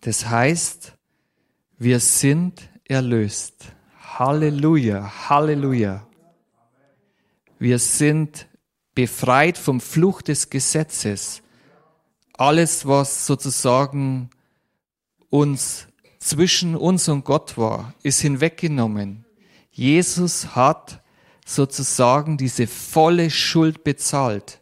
Das 0.00 0.28
heißt, 0.28 0.93
wir 1.78 2.00
sind 2.00 2.68
erlöst. 2.84 3.72
Halleluja, 4.18 5.28
Halleluja. 5.28 6.06
Wir 7.58 7.78
sind 7.78 8.46
befreit 8.94 9.58
vom 9.58 9.80
Fluch 9.80 10.22
des 10.22 10.50
Gesetzes. 10.50 11.42
Alles, 12.34 12.86
was 12.86 13.26
sozusagen 13.26 14.30
uns 15.30 15.88
zwischen 16.18 16.76
uns 16.76 17.08
und 17.08 17.24
Gott 17.24 17.58
war, 17.58 17.94
ist 18.02 18.20
hinweggenommen. 18.20 19.24
Jesus 19.70 20.54
hat 20.54 21.02
sozusagen 21.44 22.36
diese 22.36 22.66
volle 22.66 23.30
Schuld 23.30 23.84
bezahlt. 23.84 24.60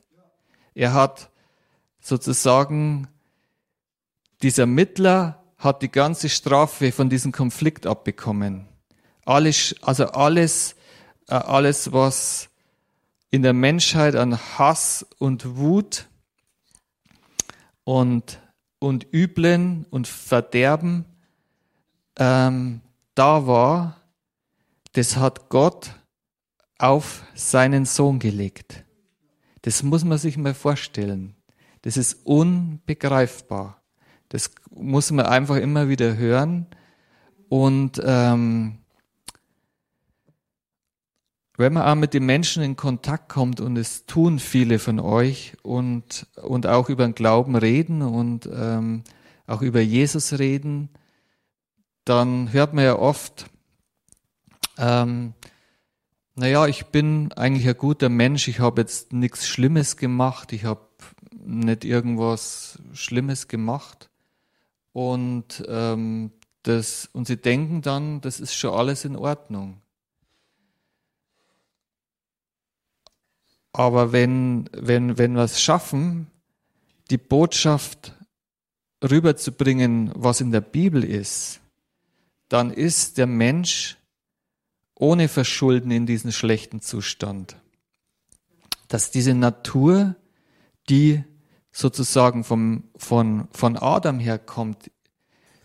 Er 0.74 0.94
hat 0.94 1.30
sozusagen, 2.00 3.08
dieser 4.42 4.66
Mittler 4.66 5.41
hat 5.62 5.82
die 5.82 5.90
ganze 5.90 6.28
Strafe 6.28 6.90
von 6.90 7.08
diesem 7.08 7.30
Konflikt 7.32 7.86
abbekommen. 7.86 8.66
Alles, 9.24 9.76
also 9.82 10.06
alles, 10.06 10.74
äh, 11.28 11.34
alles, 11.34 11.92
was 11.92 12.48
in 13.30 13.42
der 13.42 13.52
Menschheit 13.52 14.16
an 14.16 14.38
Hass 14.38 15.06
und 15.18 15.56
Wut 15.56 16.08
und, 17.84 18.40
und 18.80 19.06
Üblen 19.12 19.86
und 19.90 20.08
Verderben 20.08 21.04
ähm, 22.18 22.80
da 23.14 23.46
war, 23.46 23.96
das 24.92 25.16
hat 25.16 25.48
Gott 25.48 25.94
auf 26.78 27.22
seinen 27.34 27.84
Sohn 27.84 28.18
gelegt. 28.18 28.84
Das 29.62 29.82
muss 29.82 30.04
man 30.04 30.18
sich 30.18 30.36
mal 30.36 30.54
vorstellen. 30.54 31.36
Das 31.82 31.96
ist 31.96 32.26
unbegreifbar. 32.26 33.80
Das 34.28 34.50
muss 34.74 35.10
man 35.10 35.26
einfach 35.26 35.56
immer 35.56 35.88
wieder 35.88 36.16
hören. 36.16 36.66
Und 37.48 38.00
ähm, 38.04 38.78
wenn 41.56 41.74
man 41.74 41.82
auch 41.82 41.94
mit 41.94 42.14
den 42.14 42.24
Menschen 42.24 42.62
in 42.62 42.76
Kontakt 42.76 43.28
kommt, 43.28 43.60
und 43.60 43.76
es 43.76 44.06
tun 44.06 44.38
viele 44.38 44.78
von 44.78 44.98
euch, 44.98 45.54
und, 45.62 46.26
und 46.42 46.66
auch 46.66 46.88
über 46.88 47.04
den 47.04 47.14
Glauben 47.14 47.56
reden 47.56 48.02
und 48.02 48.48
ähm, 48.52 49.04
auch 49.46 49.62
über 49.62 49.80
Jesus 49.80 50.38
reden, 50.38 50.88
dann 52.04 52.52
hört 52.52 52.74
man 52.74 52.84
ja 52.84 52.98
oft, 52.98 53.46
ähm, 54.78 55.34
naja, 56.34 56.66
ich 56.66 56.86
bin 56.86 57.32
eigentlich 57.32 57.68
ein 57.68 57.76
guter 57.76 58.08
Mensch, 58.08 58.48
ich 58.48 58.60
habe 58.60 58.80
jetzt 58.80 59.12
nichts 59.12 59.46
Schlimmes 59.46 59.96
gemacht, 59.96 60.52
ich 60.52 60.64
habe 60.64 60.80
nicht 61.44 61.84
irgendwas 61.84 62.80
Schlimmes 62.94 63.48
gemacht. 63.48 64.08
Und, 64.92 65.64
ähm, 65.68 66.32
das, 66.62 67.08
und 67.12 67.26
sie 67.26 67.36
denken 67.36 67.82
dann, 67.82 68.20
das 68.20 68.40
ist 68.40 68.54
schon 68.54 68.74
alles 68.74 69.04
in 69.04 69.16
Ordnung. 69.16 69.80
Aber 73.72 74.12
wenn, 74.12 74.68
wenn, 74.72 75.16
wenn 75.16 75.34
wir 75.34 75.44
es 75.44 75.60
schaffen, 75.60 76.26
die 77.10 77.18
Botschaft 77.18 78.14
rüberzubringen, 79.02 80.12
was 80.14 80.40
in 80.40 80.52
der 80.52 80.60
Bibel 80.60 81.02
ist, 81.02 81.60
dann 82.48 82.70
ist 82.70 83.16
der 83.16 83.26
Mensch 83.26 83.96
ohne 84.94 85.28
Verschulden 85.28 85.90
in 85.90 86.06
diesen 86.06 86.32
schlechten 86.32 86.80
Zustand. 86.82 87.56
Dass 88.88 89.10
diese 89.10 89.34
Natur, 89.34 90.16
die 90.88 91.24
sozusagen 91.72 92.44
vom, 92.44 92.84
von, 92.96 93.48
von 93.50 93.76
Adam 93.76 94.20
herkommt, 94.20 94.90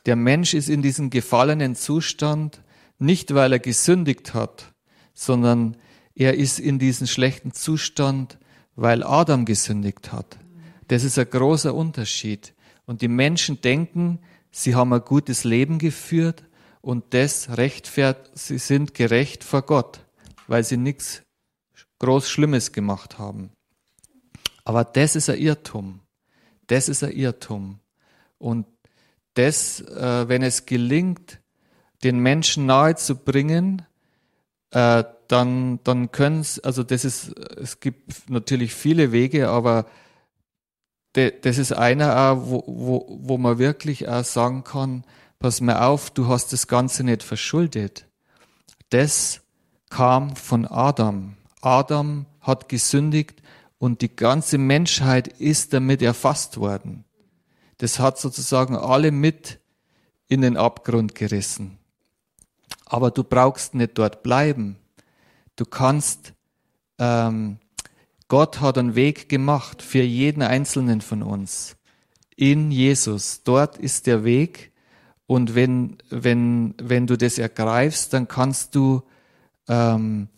der 0.06 0.16
Mensch 0.16 0.54
ist 0.54 0.70
in 0.70 0.82
diesem 0.82 1.10
gefallenen 1.10 1.76
Zustand 1.76 2.64
nicht, 2.98 3.34
weil 3.34 3.52
er 3.52 3.60
gesündigt 3.60 4.34
hat, 4.34 4.74
sondern 5.14 5.76
er 6.16 6.36
ist 6.36 6.60
in 6.60 6.80
diesem 6.80 7.08
schlechten 7.08 7.52
Zustand, 7.52 8.40
weil 8.76 9.04
Adam 9.04 9.46
gesündigt 9.46 10.12
hat. 10.14 10.38
Das 10.88 11.04
ist 11.04 11.20
ein 11.20 11.30
großer 11.30 11.76
Unterschied. 11.76 12.54
Und 12.86 13.02
die 13.02 13.10
Menschen 13.10 13.60
denken, 13.60 14.20
sie 14.50 14.76
haben 14.76 14.94
ein 14.94 15.02
gutes 15.02 15.44
Leben 15.44 15.78
geführt 15.78 16.46
und 16.80 17.14
das 17.14 17.58
rechtfährt, 17.58 18.32
sie 18.34 18.60
sind 18.60 18.94
gerecht 18.94 19.44
vor 19.44 19.64
Gott, 19.64 20.00
weil 20.48 20.64
sie 20.64 20.78
nichts 20.78 21.24
groß 22.00 22.30
Schlimmes 22.30 22.72
gemacht 22.72 23.20
haben. 23.20 23.52
Aber 24.68 24.84
das 24.84 25.16
ist 25.16 25.30
ein 25.30 25.38
Irrtum. 25.38 26.02
Das 26.68 26.90
ist 26.90 27.02
ein 27.02 27.14
Irrtum. 27.14 27.80
Und 28.38 28.66
das, 29.36 29.80
äh, 29.80 30.28
wenn 30.28 30.44
es 30.44 30.66
gelingt, 30.66 31.40
den 32.04 32.20
Menschen 32.20 32.66
nahe 32.66 32.98
zu 32.98 33.16
bringen, 33.16 33.84
äh, 34.72 35.06
dann, 35.30 35.80
dann 35.86 36.12
können 36.12 36.42
es, 36.42 36.60
also 36.60 36.84
das 36.84 37.06
ist, 37.06 37.30
es 37.58 37.80
gibt 37.80 38.30
natürlich 38.30 38.74
viele 38.74 39.14
Wege, 39.14 39.48
aber 39.48 39.86
de, 41.16 41.34
das 41.40 41.60
ist 41.60 41.72
einer 41.72 42.18
auch, 42.18 42.50
wo, 42.50 42.64
wo, 42.68 43.20
wo 43.22 43.38
man 43.38 43.60
wirklich 43.60 44.10
auch 44.10 44.26
sagen 44.26 44.66
kann, 44.66 45.06
pass 45.40 45.62
mir 45.62 45.82
auf, 45.82 46.10
du 46.10 46.28
hast 46.28 46.52
das 46.52 46.68
Ganze 46.68 47.06
nicht 47.06 47.24
verschuldet. 47.24 48.06
Das 48.90 49.40
kam 49.90 50.36
von 50.36 50.66
Adam. 50.66 51.38
Adam 51.62 52.26
hat 52.42 52.68
gesündigt 52.68 53.42
und 53.80 54.02
die 54.02 54.16
ganze 54.16 54.58
Menschheit 54.58 55.28
ist 55.28 55.74
damit 55.74 56.02
erfasst 56.02 56.58
worden. 56.58 57.04
Das 57.78 58.00
hat 58.00 58.20
sozusagen 58.20 58.76
alle 58.76 59.12
mit 59.12 59.60
in 60.28 60.42
den 60.42 60.58
Abgrund 60.58 61.16
gerissen. 61.16 61.78
Aber 62.86 63.12
du 63.12 63.24
brauchst 63.24 63.76
nicht 63.76 63.98
dort 63.98 64.24
bleiben. 64.24 64.78
Du 65.56 65.66
kannst, 65.66 66.34
ähm, 66.98 67.60
Gott 68.28 68.60
hat 68.62 68.78
einen 68.78 68.96
Weg 68.96 69.30
gemacht 69.30 69.82
für 69.82 70.02
jeden 70.02 70.42
einzelnen 70.42 71.02
von 71.02 71.24
uns. 71.24 71.76
In 72.36 72.72
Jesus. 72.72 73.44
Dort 73.44 73.78
ist 73.78 74.08
der 74.08 74.24
Weg 74.24 74.72
und 75.28 75.56
wenn, 75.56 75.98
wenn, 76.10 76.74
wenn 76.82 77.08
du 77.08 77.18
das 77.18 77.38
ergreifst, 77.38 78.14
dann 78.14 78.28
kannst 78.28 78.76
du 78.76 79.04
ähm, 79.68 80.30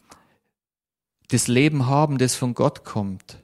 das 1.29 1.47
Leben 1.47 1.87
haben, 1.87 2.17
das 2.17 2.35
von 2.35 2.53
Gott 2.53 2.83
kommt. 2.83 3.43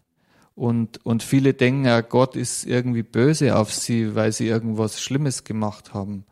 Und, 0.53 1.05
und 1.05 1.23
viele 1.23 1.53
denken, 1.53 1.85
ja, 1.85 2.01
Gott 2.01 2.35
ist 2.35 2.65
irgendwie 2.65 3.03
böse 3.03 3.57
auf 3.57 3.73
sie, 3.73 4.15
weil 4.15 4.31
sie 4.31 4.47
irgendwas 4.47 5.01
Schlimmes 5.01 5.43
gemacht 5.43 5.93
haben. 5.93 6.25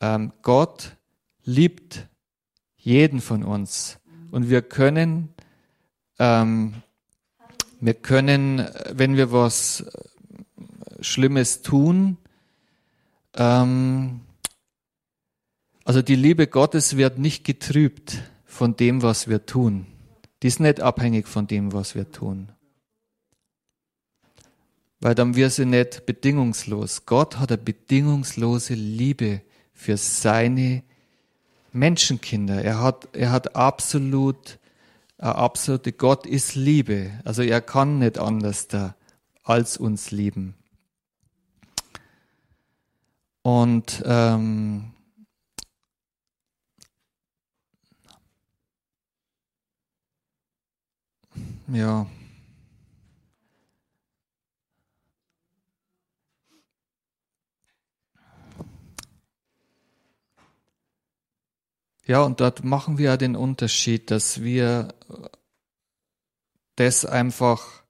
Ähm, 0.00 0.32
Gott 0.42 0.96
liebt 1.44 2.08
jeden 2.76 3.20
von 3.20 3.44
uns. 3.44 3.98
Und 4.30 4.50
wir 4.50 4.62
können, 4.62 5.28
ähm, 6.18 6.74
wir 7.80 7.94
können, 7.94 8.68
wenn 8.92 9.16
wir 9.16 9.32
was 9.32 9.84
Schlimmes 11.00 11.62
tun, 11.62 12.16
ähm, 13.34 14.20
Also 15.84 16.02
die 16.02 16.14
Liebe 16.14 16.46
Gottes 16.46 16.96
wird 16.96 17.18
nicht 17.18 17.44
getrübt 17.44 18.18
von 18.44 18.76
dem, 18.76 19.02
was 19.02 19.28
wir 19.28 19.46
tun. 19.46 19.86
Die 20.42 20.46
ist 20.46 20.60
nicht 20.60 20.80
abhängig 20.80 21.28
von 21.28 21.46
dem, 21.46 21.72
was 21.72 21.94
wir 21.94 22.10
tun. 22.10 22.50
Weil 25.00 25.14
dann 25.14 25.34
wir 25.34 25.50
sie 25.50 25.66
nicht 25.66 26.06
bedingungslos. 26.06 27.06
Gott 27.06 27.38
hat 27.38 27.50
eine 27.50 27.58
bedingungslose 27.58 28.74
Liebe 28.74 29.42
für 29.72 29.96
seine 29.96 30.82
Menschenkinder. 31.72 32.62
Er 32.62 32.82
hat, 32.82 33.08
er 33.12 33.32
hat 33.32 33.56
absolut, 33.56 34.58
eine 35.18 35.36
absolute, 35.36 35.92
Gott 35.92 36.26
ist 36.26 36.54
Liebe. 36.54 37.12
Also 37.24 37.42
er 37.42 37.60
kann 37.60 37.98
nicht 37.98 38.18
anders 38.18 38.68
da 38.68 38.94
als 39.42 39.76
uns 39.76 40.10
lieben. 40.10 40.54
Und 43.42 44.02
ähm, 44.04 44.92
ja. 51.72 52.06
Ja, 62.06 62.22
und 62.22 62.40
dort 62.40 62.64
machen 62.64 62.98
wir 62.98 63.16
den 63.16 63.36
Unterschied, 63.36 64.10
dass 64.10 64.42
wir 64.42 64.94
das 66.76 67.04
einfach 67.04 67.84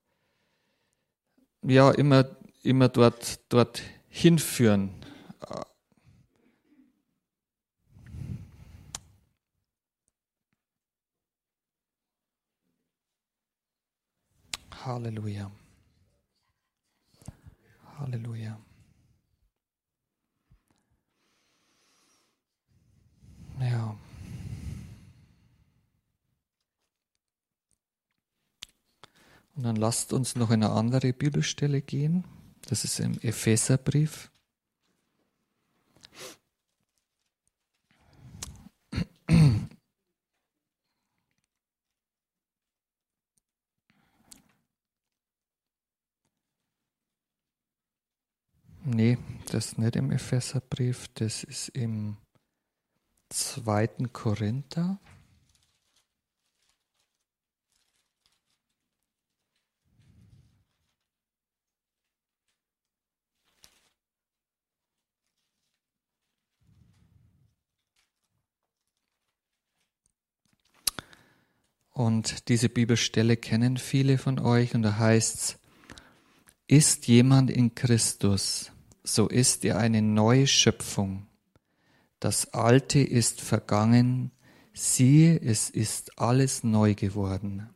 ja 1.62 1.91
immer 1.91 2.37
immer 2.62 2.89
dort 2.89 3.41
dort 3.49 3.83
hinführen. 4.09 4.91
Halleluja. 14.85 15.51
Halleluja. 17.99 18.59
Ja. 23.61 23.97
Und 29.55 29.64
dann 29.64 29.76
lasst 29.76 30.14
uns 30.14 30.37
noch 30.37 30.51
in 30.51 30.64
eine 30.64 30.72
andere 30.72 31.12
Bibelstelle 31.12 31.83
gehen. 31.83 32.24
Das 32.62 32.85
ist 32.85 33.01
im 33.01 33.18
Epheserbrief. 33.20 34.31
Nee, 48.93 49.18
das 49.47 49.66
ist 49.66 49.78
nicht 49.78 49.95
im 49.95 50.11
Epheserbrief, 50.11 51.07
das 51.14 51.45
ist 51.45 51.68
im 51.68 52.16
zweiten 53.28 54.12
Korinther. 54.12 54.99
Und 71.93 72.49
diese 72.49 72.68
Bibelstelle 72.68 73.36
kennen 73.36 73.76
viele 73.76 74.18
von 74.18 74.41
euch 74.41 74.74
und 74.74 74.82
da 74.82 74.99
heißt 74.99 75.34
es, 75.36 75.59
ist 76.66 77.07
jemand 77.07 77.53
in 77.53 77.76
Christus, 77.76 78.72
so 79.15 79.29
ist 79.29 79.65
er 79.65 79.79
eine 79.79 80.03
neue 80.03 80.47
Schöpfung. 80.47 81.27
Das 82.21 82.53
Alte 82.53 83.01
ist 83.01 83.41
vergangen, 83.41 84.31
siehe, 84.73 85.39
es 85.41 85.71
ist 85.71 86.19
alles 86.19 86.65
neu 86.65 86.95
geworden. 86.95 87.71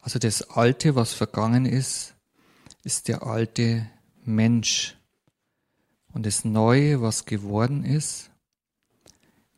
Also 0.00 0.18
das 0.18 0.42
Alte, 0.50 0.94
was 0.94 1.12
vergangen 1.12 1.66
ist, 1.66 2.14
ist 2.82 3.08
der 3.08 3.24
alte 3.24 3.90
Mensch. 4.24 4.96
Und 6.12 6.24
das 6.24 6.44
Neue, 6.44 7.02
was 7.02 7.26
geworden 7.26 7.84
ist, 7.84 8.30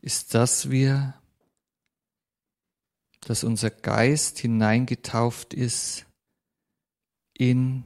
ist, 0.03 0.35
dass 0.35 0.71
wir, 0.71 1.20
dass 3.21 3.45
unser 3.45 3.71
Geist 3.71 4.39
hineingetauft 4.39 5.55
ist 5.55 6.07
in 7.35 7.85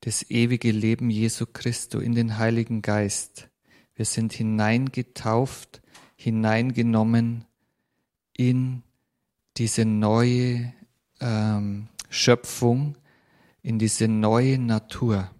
das 0.00 0.30
ewige 0.30 0.70
Leben 0.70 1.10
Jesu 1.10 1.46
Christo, 1.46 1.98
in 1.98 2.14
den 2.14 2.38
Heiligen 2.38 2.82
Geist. 2.82 3.48
Wir 3.94 4.04
sind 4.04 4.32
hineingetauft, 4.32 5.82
hineingenommen 6.16 7.44
in 8.32 8.82
diese 9.56 9.84
neue 9.84 10.72
ähm, 11.20 11.88
Schöpfung, 12.08 12.96
in 13.62 13.78
diese 13.78 14.08
neue 14.08 14.58
Natur. 14.58 15.30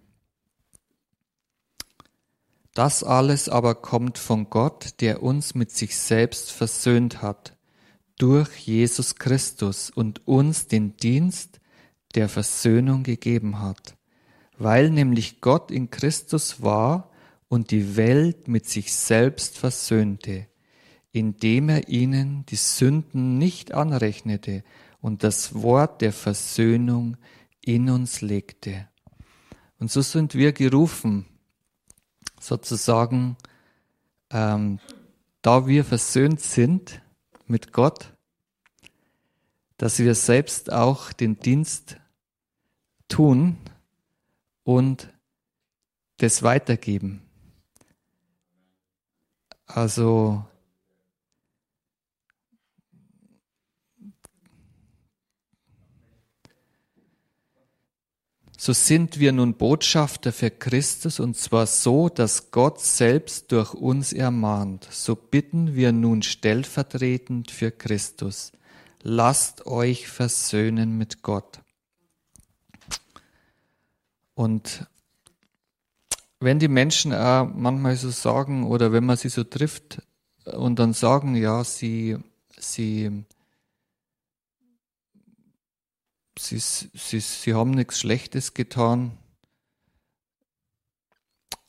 Das 2.73 3.03
alles 3.03 3.49
aber 3.49 3.75
kommt 3.75 4.17
von 4.17 4.49
Gott, 4.49 5.01
der 5.01 5.23
uns 5.23 5.55
mit 5.55 5.71
sich 5.71 5.97
selbst 5.97 6.51
versöhnt 6.51 7.21
hat, 7.21 7.57
durch 8.19 8.55
Jesus 8.57 9.15
Christus 9.15 9.89
und 9.89 10.27
uns 10.27 10.67
den 10.67 10.95
Dienst 10.97 11.59
der 12.15 12.29
Versöhnung 12.29 13.03
gegeben 13.03 13.59
hat, 13.59 13.95
weil 14.57 14.91
nämlich 14.91 15.41
Gott 15.41 15.71
in 15.71 15.89
Christus 15.89 16.61
war 16.61 17.09
und 17.47 17.71
die 17.71 17.95
Welt 17.95 18.47
mit 18.47 18.67
sich 18.67 18.93
selbst 18.93 19.57
versöhnte, 19.57 20.47
indem 21.11 21.69
er 21.69 21.87
ihnen 21.87 22.45
die 22.47 22.57
Sünden 22.57 23.37
nicht 23.37 23.73
anrechnete 23.73 24.63
und 25.01 25.23
das 25.23 25.55
Wort 25.55 26.01
der 26.01 26.11
Versöhnung 26.11 27.15
in 27.63 27.89
uns 27.89 28.21
legte. 28.21 28.87
Und 29.79 29.89
so 29.89 30.01
sind 30.01 30.35
wir 30.35 30.51
gerufen, 30.51 31.25
sozusagen, 32.39 33.37
ähm, 34.29 34.79
da 35.41 35.67
wir 35.67 35.85
versöhnt 35.85 36.41
sind 36.41 37.01
mit 37.49 37.73
Gott, 37.73 38.13
dass 39.77 39.99
wir 39.99 40.15
selbst 40.15 40.71
auch 40.71 41.13
den 41.13 41.39
Dienst 41.39 41.97
tun 43.07 43.57
und 44.63 45.11
das 46.17 46.43
weitergeben. 46.43 47.21
Also 49.65 50.45
so 58.61 58.73
sind 58.73 59.21
wir 59.21 59.31
nun 59.31 59.53
Botschafter 59.53 60.33
für 60.33 60.51
Christus 60.51 61.21
und 61.21 61.37
zwar 61.37 61.65
so, 61.65 62.09
dass 62.09 62.51
Gott 62.51 62.81
selbst 62.81 63.53
durch 63.53 63.73
uns 63.73 64.11
ermahnt. 64.11 64.85
So 64.91 65.15
bitten 65.15 65.75
wir 65.75 65.93
nun 65.93 66.23
stellvertretend 66.23 67.51
für 67.51 67.71
Christus. 67.71 68.51
Lasst 69.01 69.65
euch 69.65 70.09
versöhnen 70.09 70.97
mit 70.97 71.23
Gott. 71.23 71.61
Und 74.33 74.85
wenn 76.41 76.59
die 76.59 76.67
Menschen 76.67 77.13
auch 77.13 77.45
manchmal 77.45 77.95
so 77.95 78.09
sagen 78.09 78.65
oder 78.65 78.91
wenn 78.91 79.05
man 79.05 79.15
sie 79.15 79.29
so 79.29 79.45
trifft 79.45 80.01
und 80.43 80.79
dann 80.79 80.91
sagen, 80.91 81.33
ja, 81.35 81.63
sie, 81.63 82.17
sie 82.57 83.23
sie, 86.39 86.59
sie, 86.59 87.19
sie 87.19 87.53
haben 87.53 87.71
nichts 87.71 87.99
Schlechtes 87.99 88.53
getan, 88.53 89.17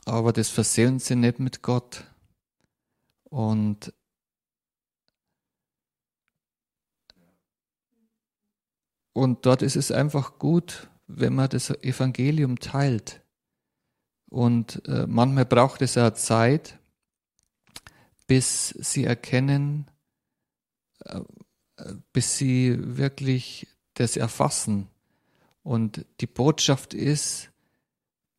aber 0.05 0.33
das 0.33 0.49
versehen 0.49 0.99
sie 0.99 1.17
nicht 1.17 1.39
mit 1.39 1.63
Gott. 1.63 2.05
Und 3.25 3.93
Und 9.13 9.45
dort 9.45 9.63
ist 9.63 9.77
es 9.77 9.91
einfach 9.91 10.39
gut, 10.39 10.89
wenn 11.07 11.35
man 11.35 11.49
das 11.49 11.71
Evangelium 11.71 12.59
teilt. 12.59 13.23
Und 14.31 14.87
äh, 14.87 15.07
manchmal 15.07 15.45
braucht 15.45 15.83
es 15.83 15.97
ja 15.97 16.15
Zeit, 16.15 16.79
bis 18.29 18.69
sie 18.69 19.05
erkennen, 19.05 19.91
äh, 21.01 21.21
bis 22.13 22.39
sie 22.39 22.77
wirklich 22.79 23.67
das 24.01 24.17
erfassen. 24.17 24.89
Und 25.63 26.07
die 26.21 26.27
Botschaft 26.27 26.95
ist, 26.95 27.51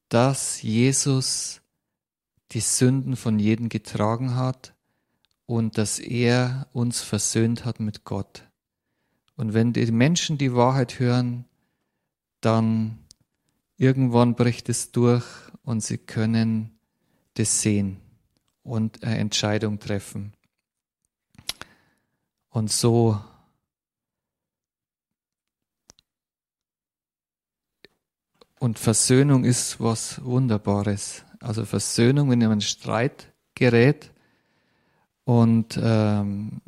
dass 0.10 0.62
Jesus 0.62 1.62
die 2.52 2.60
Sünden 2.60 3.16
von 3.16 3.40
jedem 3.40 3.70
getragen 3.70 4.36
hat 4.36 4.74
und 5.46 5.78
dass 5.78 6.00
er 6.00 6.68
uns 6.74 7.02
versöhnt 7.02 7.64
hat 7.64 7.80
mit 7.80 8.04
Gott. 8.04 8.44
Und 9.36 9.54
wenn 9.54 9.72
die 9.72 9.90
Menschen 9.92 10.38
die 10.38 10.54
Wahrheit 10.54 11.00
hören, 11.00 11.46
dann 12.42 12.98
irgendwann 13.78 14.36
bricht 14.36 14.68
es 14.68 14.92
durch 14.92 15.26
und 15.64 15.82
sie 15.84 15.98
können 15.98 16.78
das 17.36 17.62
sehen 17.62 17.98
und 18.64 19.04
eine 19.04 19.18
Entscheidung 19.20 19.80
treffen. 19.80 20.34
Und 22.50 22.70
so 22.70 23.22
und 28.62 28.78
Versöhnung 28.78 29.44
ist 29.44 29.80
was 29.80 30.24
Wunderbares. 30.24 31.26
Also 31.40 31.66
Versöhnung, 31.66 32.30
wenn 32.30 32.42
in 32.42 32.62
Streit 32.62 33.34
gerät 33.56 34.12
und 35.24 35.80
ähm, 35.82 36.62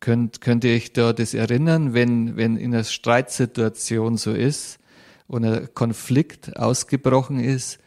könnt, 0.00 0.42
könnt 0.42 0.64
ihr 0.64 0.74
euch 0.74 0.92
da 0.92 1.14
das 1.14 1.32
erinnern, 1.32 1.94
wenn, 1.94 2.36
wenn 2.36 2.58
in 2.58 2.74
einer 2.74 2.84
Streitsituation 2.84 4.18
so 4.18 4.32
ist 4.32 4.78
und 5.26 5.46
ein 5.46 5.72
Konflikt 5.72 6.58
ausgebrochen 6.58 7.40
ist 7.40 7.78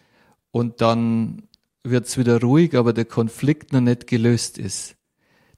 und 0.49 0.81
dann 0.81 1.43
wird 1.83 2.07
es 2.07 2.17
wieder 2.17 2.41
ruhig, 2.41 2.75
aber 2.75 2.91
der 2.91 3.05
Konflikt 3.05 3.71
noch 3.71 3.81
nicht 3.81 4.07
gelöst 4.07 4.57
ist. 4.57 4.95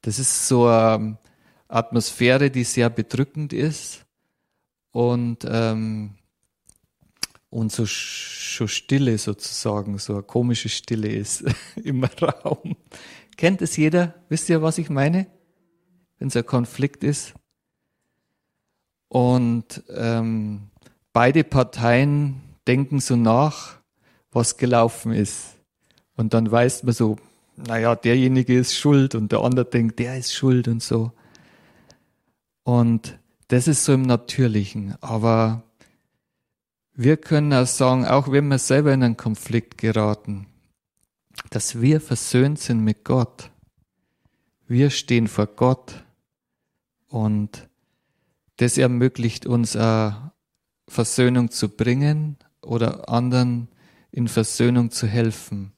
Das 0.02 0.20
ist 0.20 0.50
so 0.50 0.68
eine 0.68 1.18
Atmosphäre, 1.70 2.52
die 2.52 2.66
sehr 2.66 2.90
bedrückend 2.90 3.54
ist 3.54 4.06
und, 4.92 5.48
ähm, 5.50 6.19
und 7.50 7.72
so, 7.72 7.86
so 7.86 8.68
Stille 8.68 9.18
sozusagen, 9.18 9.98
so 9.98 10.14
eine 10.14 10.24
komische 10.24 10.70
Stille 10.70 11.10
ist 11.10 11.44
im 11.84 12.04
Raum. 12.04 12.76
Kennt 13.38 13.62
es 13.62 13.78
jeder? 13.78 14.16
Wisst 14.30 14.50
ihr, 14.50 14.62
was 14.62 14.78
ich 14.78 14.90
meine? 14.90 15.28
Wenn 16.18 16.28
es 16.28 16.36
ein 16.36 16.46
Konflikt 16.46 17.04
ist. 17.04 17.34
Und 19.08 19.84
ähm, 19.90 20.70
beide 21.14 21.44
Parteien 21.44 22.42
denken 22.68 23.00
so 23.00 23.16
nach, 23.16 23.78
was 24.32 24.58
gelaufen 24.58 25.12
ist. 25.12 25.56
Und 26.16 26.34
dann 26.34 26.52
weiß 26.52 26.84
man 26.84 26.94
so, 26.94 27.18
naja, 27.56 27.96
derjenige 27.96 28.58
ist 28.58 28.76
schuld 28.76 29.16
und 29.16 29.32
der 29.32 29.40
andere 29.40 29.66
denkt, 29.66 30.00
der 30.00 30.18
ist 30.18 30.34
schuld 30.34 30.68
und 30.68 30.84
so. 30.84 31.12
Und 32.64 33.18
das 33.48 33.68
ist 33.68 33.86
so 33.86 33.94
im 33.94 34.04
Natürlichen. 34.04 34.96
Aber 35.02 35.64
wir 37.02 37.16
können 37.16 37.54
auch 37.54 37.66
sagen, 37.66 38.06
auch 38.06 38.30
wenn 38.30 38.50
wir 38.50 38.60
selber 38.60 38.94
in 38.94 39.02
einen 39.04 39.16
Konflikt 39.16 39.78
geraten, 39.78 40.48
dass 41.50 41.80
wir 41.80 42.02
versöhnt 42.02 42.60
sind 42.60 42.84
mit 42.84 43.06
Gott. 43.06 43.52
Wir 44.68 44.90
stehen 44.90 45.30
vor 45.30 45.48
Gott 45.48 46.04
und 47.08 47.70
das 48.58 48.78
ermöglicht 48.78 49.46
uns 49.46 49.78
Versöhnung 50.90 51.52
zu 51.52 51.70
bringen 51.70 52.36
oder 52.62 53.08
anderen 53.08 53.70
in 54.12 54.28
Versöhnung 54.28 54.92
zu 54.92 55.08
helfen 55.08 55.72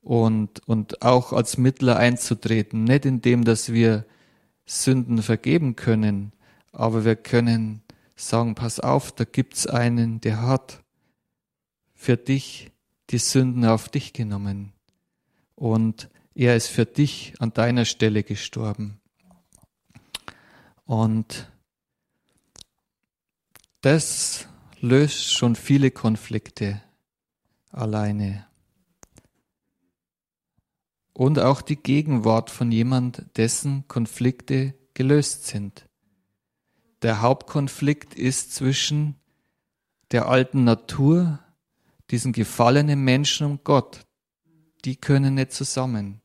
und, 0.00 0.66
und 0.66 1.02
auch 1.02 1.34
als 1.34 1.58
Mittler 1.58 1.98
einzutreten. 1.98 2.84
Nicht 2.84 3.04
indem, 3.04 3.44
dass 3.44 3.70
wir 3.70 4.06
Sünden 4.64 5.20
vergeben 5.20 5.76
können, 5.76 6.32
aber 6.72 7.04
wir 7.04 7.16
können 7.16 7.82
sagen, 8.22 8.54
pass 8.54 8.80
auf, 8.80 9.12
da 9.12 9.24
gibt's 9.24 9.66
einen, 9.66 10.20
der 10.20 10.42
hat 10.42 10.82
für 11.94 12.16
dich 12.16 12.70
die 13.10 13.18
Sünden 13.18 13.64
auf 13.64 13.88
dich 13.88 14.12
genommen. 14.12 14.72
Und 15.54 16.08
er 16.34 16.56
ist 16.56 16.68
für 16.68 16.86
dich 16.86 17.34
an 17.38 17.52
deiner 17.52 17.84
Stelle 17.84 18.22
gestorben. 18.22 19.00
Und 20.84 21.50
das 23.80 24.46
löst 24.80 25.32
schon 25.32 25.56
viele 25.56 25.90
Konflikte 25.90 26.80
alleine 27.70 28.48
und 31.18 31.40
auch 31.40 31.62
die 31.62 31.74
Gegenwart 31.74 32.48
von 32.48 32.70
jemand, 32.70 33.26
dessen 33.36 33.88
Konflikte 33.88 34.74
gelöst 34.94 35.48
sind. 35.48 35.87
Der 37.02 37.22
Hauptkonflikt 37.22 38.14
ist 38.14 38.54
zwischen 38.54 39.14
der 40.10 40.26
alten 40.26 40.64
Natur, 40.64 41.38
diesen 42.10 42.32
gefallenen 42.32 43.04
Menschen 43.04 43.46
und 43.46 43.64
Gott. 43.64 44.06
Die 44.84 44.96
können 44.96 45.34
nicht 45.34 45.52
zusammen. 45.52 46.20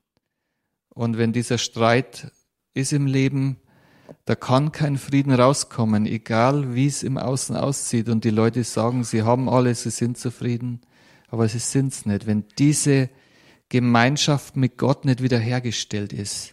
Und 0.89 1.17
wenn 1.17 1.33
dieser 1.33 1.57
Streit 1.57 2.31
ist 2.73 2.93
im 2.93 3.07
Leben, 3.07 3.57
da 4.25 4.35
kann 4.35 4.71
kein 4.71 4.97
Frieden 4.97 5.33
rauskommen, 5.33 6.05
egal 6.05 6.75
wie 6.75 6.87
es 6.87 7.03
im 7.03 7.17
Außen 7.17 7.55
aussieht. 7.55 8.09
Und 8.09 8.23
die 8.23 8.29
Leute 8.29 8.63
sagen, 8.63 9.03
sie 9.03 9.23
haben 9.23 9.49
alles, 9.49 9.83
sie 9.83 9.91
sind 9.91 10.17
zufrieden, 10.17 10.81
aber 11.29 11.47
sie 11.47 11.59
sind's 11.59 12.05
nicht. 12.05 12.25
Wenn 12.25 12.45
diese 12.57 13.09
Gemeinschaft 13.69 14.55
mit 14.55 14.77
Gott 14.77 15.05
nicht 15.05 15.21
wiederhergestellt 15.21 16.13
ist. 16.13 16.52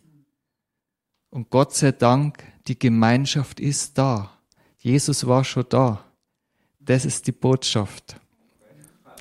Und 1.30 1.50
Gott 1.50 1.74
sei 1.74 1.92
Dank, 1.92 2.42
die 2.66 2.78
Gemeinschaft 2.78 3.60
ist 3.60 3.96
da. 3.96 4.30
Jesus 4.78 5.26
war 5.26 5.44
schon 5.44 5.66
da. 5.68 6.04
Das 6.80 7.04
ist 7.04 7.26
die 7.26 7.32
Botschaft. 7.32 8.16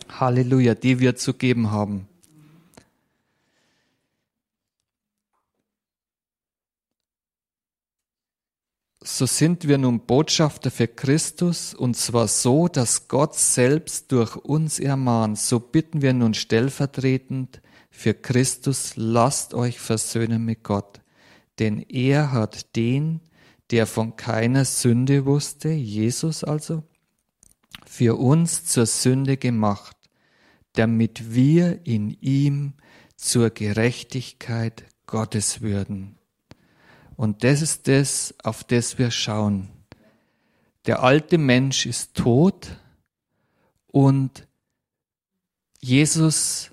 Halleluja, 0.09 0.75
die 0.75 0.99
wir 0.99 1.15
zu 1.15 1.33
geben 1.33 1.71
haben. 1.71 2.07
So 9.01 9.25
sind 9.25 9.67
wir 9.67 9.77
nun 9.77 10.01
Botschafter 10.01 10.71
für 10.71 10.87
Christus 10.87 11.73
und 11.73 11.95
zwar 11.95 12.27
so, 12.27 12.67
dass 12.67 13.07
Gott 13.07 13.35
selbst 13.35 14.11
durch 14.11 14.35
uns 14.35 14.79
ermahnt. 14.79 15.39
So 15.39 15.59
bitten 15.59 16.01
wir 16.01 16.13
nun 16.13 16.33
stellvertretend 16.33 17.61
für 17.89 18.13
Christus 18.13 18.93
lasst 18.95 19.53
euch 19.53 19.79
versöhnen 19.79 20.45
mit 20.45 20.63
Gott, 20.63 21.01
denn 21.59 21.81
er 21.81 22.31
hat 22.31 22.75
den, 22.75 23.21
der 23.71 23.85
von 23.85 24.15
keiner 24.15 24.65
Sünde 24.65 25.25
wusste, 25.25 25.69
Jesus 25.69 26.43
also, 26.43 26.83
für 27.85 28.17
uns 28.17 28.65
zur 28.65 28.85
Sünde 28.85 29.37
gemacht, 29.37 29.95
damit 30.73 31.33
wir 31.33 31.85
in 31.85 32.11
ihm 32.21 32.73
zur 33.15 33.49
Gerechtigkeit 33.49 34.85
Gottes 35.05 35.61
würden. 35.61 36.17
Und 37.15 37.43
das 37.43 37.61
ist 37.61 37.87
das, 37.87 38.33
auf 38.43 38.63
das 38.63 38.97
wir 38.97 39.11
schauen. 39.11 39.69
Der 40.85 41.03
alte 41.03 41.37
Mensch 41.37 41.85
ist 41.85 42.13
tot 42.15 42.77
und 43.87 44.47
Jesus 45.81 46.71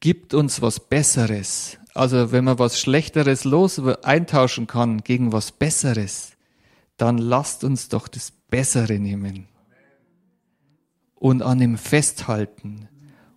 gibt 0.00 0.34
uns 0.34 0.60
was 0.60 0.80
Besseres. 0.80 1.79
Also 1.94 2.32
wenn 2.32 2.44
man 2.44 2.58
was 2.58 2.78
Schlechteres 2.80 3.44
los 3.44 3.80
eintauschen 3.80 4.66
kann 4.66 5.02
gegen 5.02 5.32
was 5.32 5.52
Besseres, 5.52 6.32
dann 6.96 7.18
lasst 7.18 7.64
uns 7.64 7.88
doch 7.88 8.08
das 8.08 8.30
Bessere 8.30 8.98
nehmen 8.98 9.48
und 11.14 11.42
an 11.42 11.60
ihm 11.60 11.78
festhalten. 11.78 12.88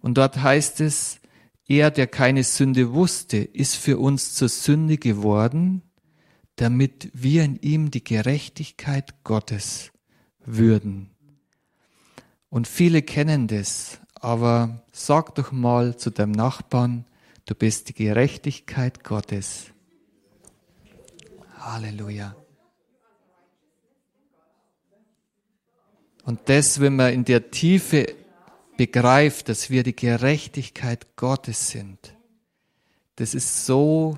Und 0.02 0.18
dort 0.18 0.42
heißt 0.42 0.82
es, 0.82 1.20
er, 1.68 1.92
der 1.92 2.08
keine 2.08 2.44
Sünde 2.44 2.94
wusste, 2.94 3.38
ist 3.38 3.76
für 3.76 3.98
uns 3.98 4.34
zur 4.34 4.50
Sünde 4.50 4.98
geworden, 4.98 5.82
damit 6.56 7.10
wir 7.14 7.44
in 7.44 7.56
ihm 7.58 7.90
die 7.90 8.04
Gerechtigkeit 8.04 9.24
Gottes 9.24 9.92
würden. 10.46 11.10
Und 12.50 12.68
viele 12.68 13.02
kennen 13.02 13.48
das, 13.48 14.00
aber 14.14 14.84
sag 14.92 15.36
doch 15.36 15.52
mal 15.52 15.98
zu 15.98 16.12
deinem 16.12 16.34
Nachbarn, 16.34 17.06
du 17.46 17.56
bist 17.56 17.90
die 17.90 17.94
Gerechtigkeit 17.94 19.04
Gottes. 19.04 19.68
Halleluja. 21.58 22.36
Und 26.26 26.40
das, 26.46 26.80
wenn 26.80 26.96
man 26.96 27.14
in 27.14 27.26
der 27.26 27.52
Tiefe 27.52 28.16
begreift, 28.78 29.50
dass 29.50 29.70
wir 29.70 29.84
die 29.84 29.96
Gerechtigkeit 29.96 31.16
Gottes 31.16 31.70
sind, 31.70 32.16
das 33.16 33.34
ist 33.34 33.66
so 33.66 34.18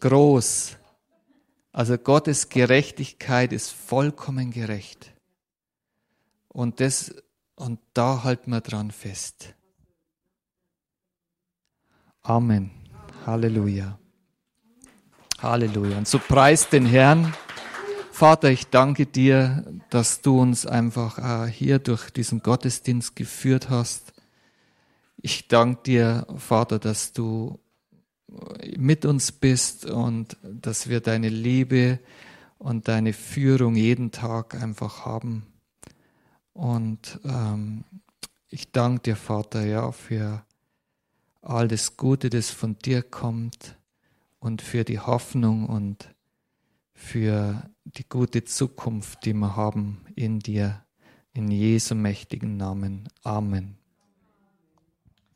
groß. 0.00 0.76
Also 1.72 1.98
Gottes 1.98 2.48
Gerechtigkeit 2.48 3.52
ist 3.52 3.70
vollkommen 3.70 4.50
gerecht. 4.50 5.12
Und 6.48 6.80
das 6.80 7.14
und 7.54 7.78
da 7.94 8.24
halten 8.24 8.50
wir 8.50 8.60
dran 8.60 8.90
fest. 8.90 9.54
Amen. 12.22 12.70
Halleluja. 13.26 13.98
Halleluja. 15.40 15.98
Und 15.98 16.08
so 16.08 16.18
preist 16.18 16.72
den 16.72 16.86
Herrn 16.86 17.34
Vater, 18.12 18.50
ich 18.50 18.68
danke 18.68 19.06
dir, 19.06 19.64
dass 19.90 20.20
du 20.20 20.40
uns 20.40 20.64
einfach 20.64 21.18
äh, 21.18 21.50
hier 21.50 21.80
durch 21.80 22.10
diesen 22.10 22.40
Gottesdienst 22.40 23.16
geführt 23.16 23.70
hast. 23.70 24.12
Ich 25.16 25.48
danke 25.48 25.82
dir, 25.82 26.26
Vater, 26.36 26.78
dass 26.78 27.12
du 27.12 27.58
mit 28.76 29.04
uns 29.06 29.32
bist 29.32 29.86
und 29.86 30.36
dass 30.42 30.88
wir 30.88 31.00
deine 31.00 31.30
Liebe 31.30 31.98
und 32.58 32.86
deine 32.86 33.12
Führung 33.12 33.74
jeden 33.74 34.12
Tag 34.12 34.54
einfach 34.54 35.04
haben. 35.04 35.46
Und 36.52 37.18
ähm, 37.24 37.82
ich 38.50 38.70
danke 38.70 39.02
dir, 39.02 39.16
Vater, 39.16 39.64
ja, 39.64 39.90
für 39.90 40.44
all 41.42 41.68
das 41.68 41.96
Gute, 41.96 42.30
das 42.30 42.50
von 42.50 42.78
dir 42.78 43.02
kommt 43.02 43.76
und 44.38 44.62
für 44.62 44.84
die 44.84 45.00
Hoffnung 45.00 45.66
und 45.66 46.14
für 46.94 47.68
die 47.84 48.08
gute 48.08 48.44
Zukunft, 48.44 49.24
die 49.24 49.34
wir 49.34 49.56
haben 49.56 50.00
in 50.14 50.38
dir. 50.38 50.84
In 51.34 51.50
Jesu 51.50 51.94
mächtigen 51.94 52.56
Namen. 52.56 53.08
Amen. 53.22 53.81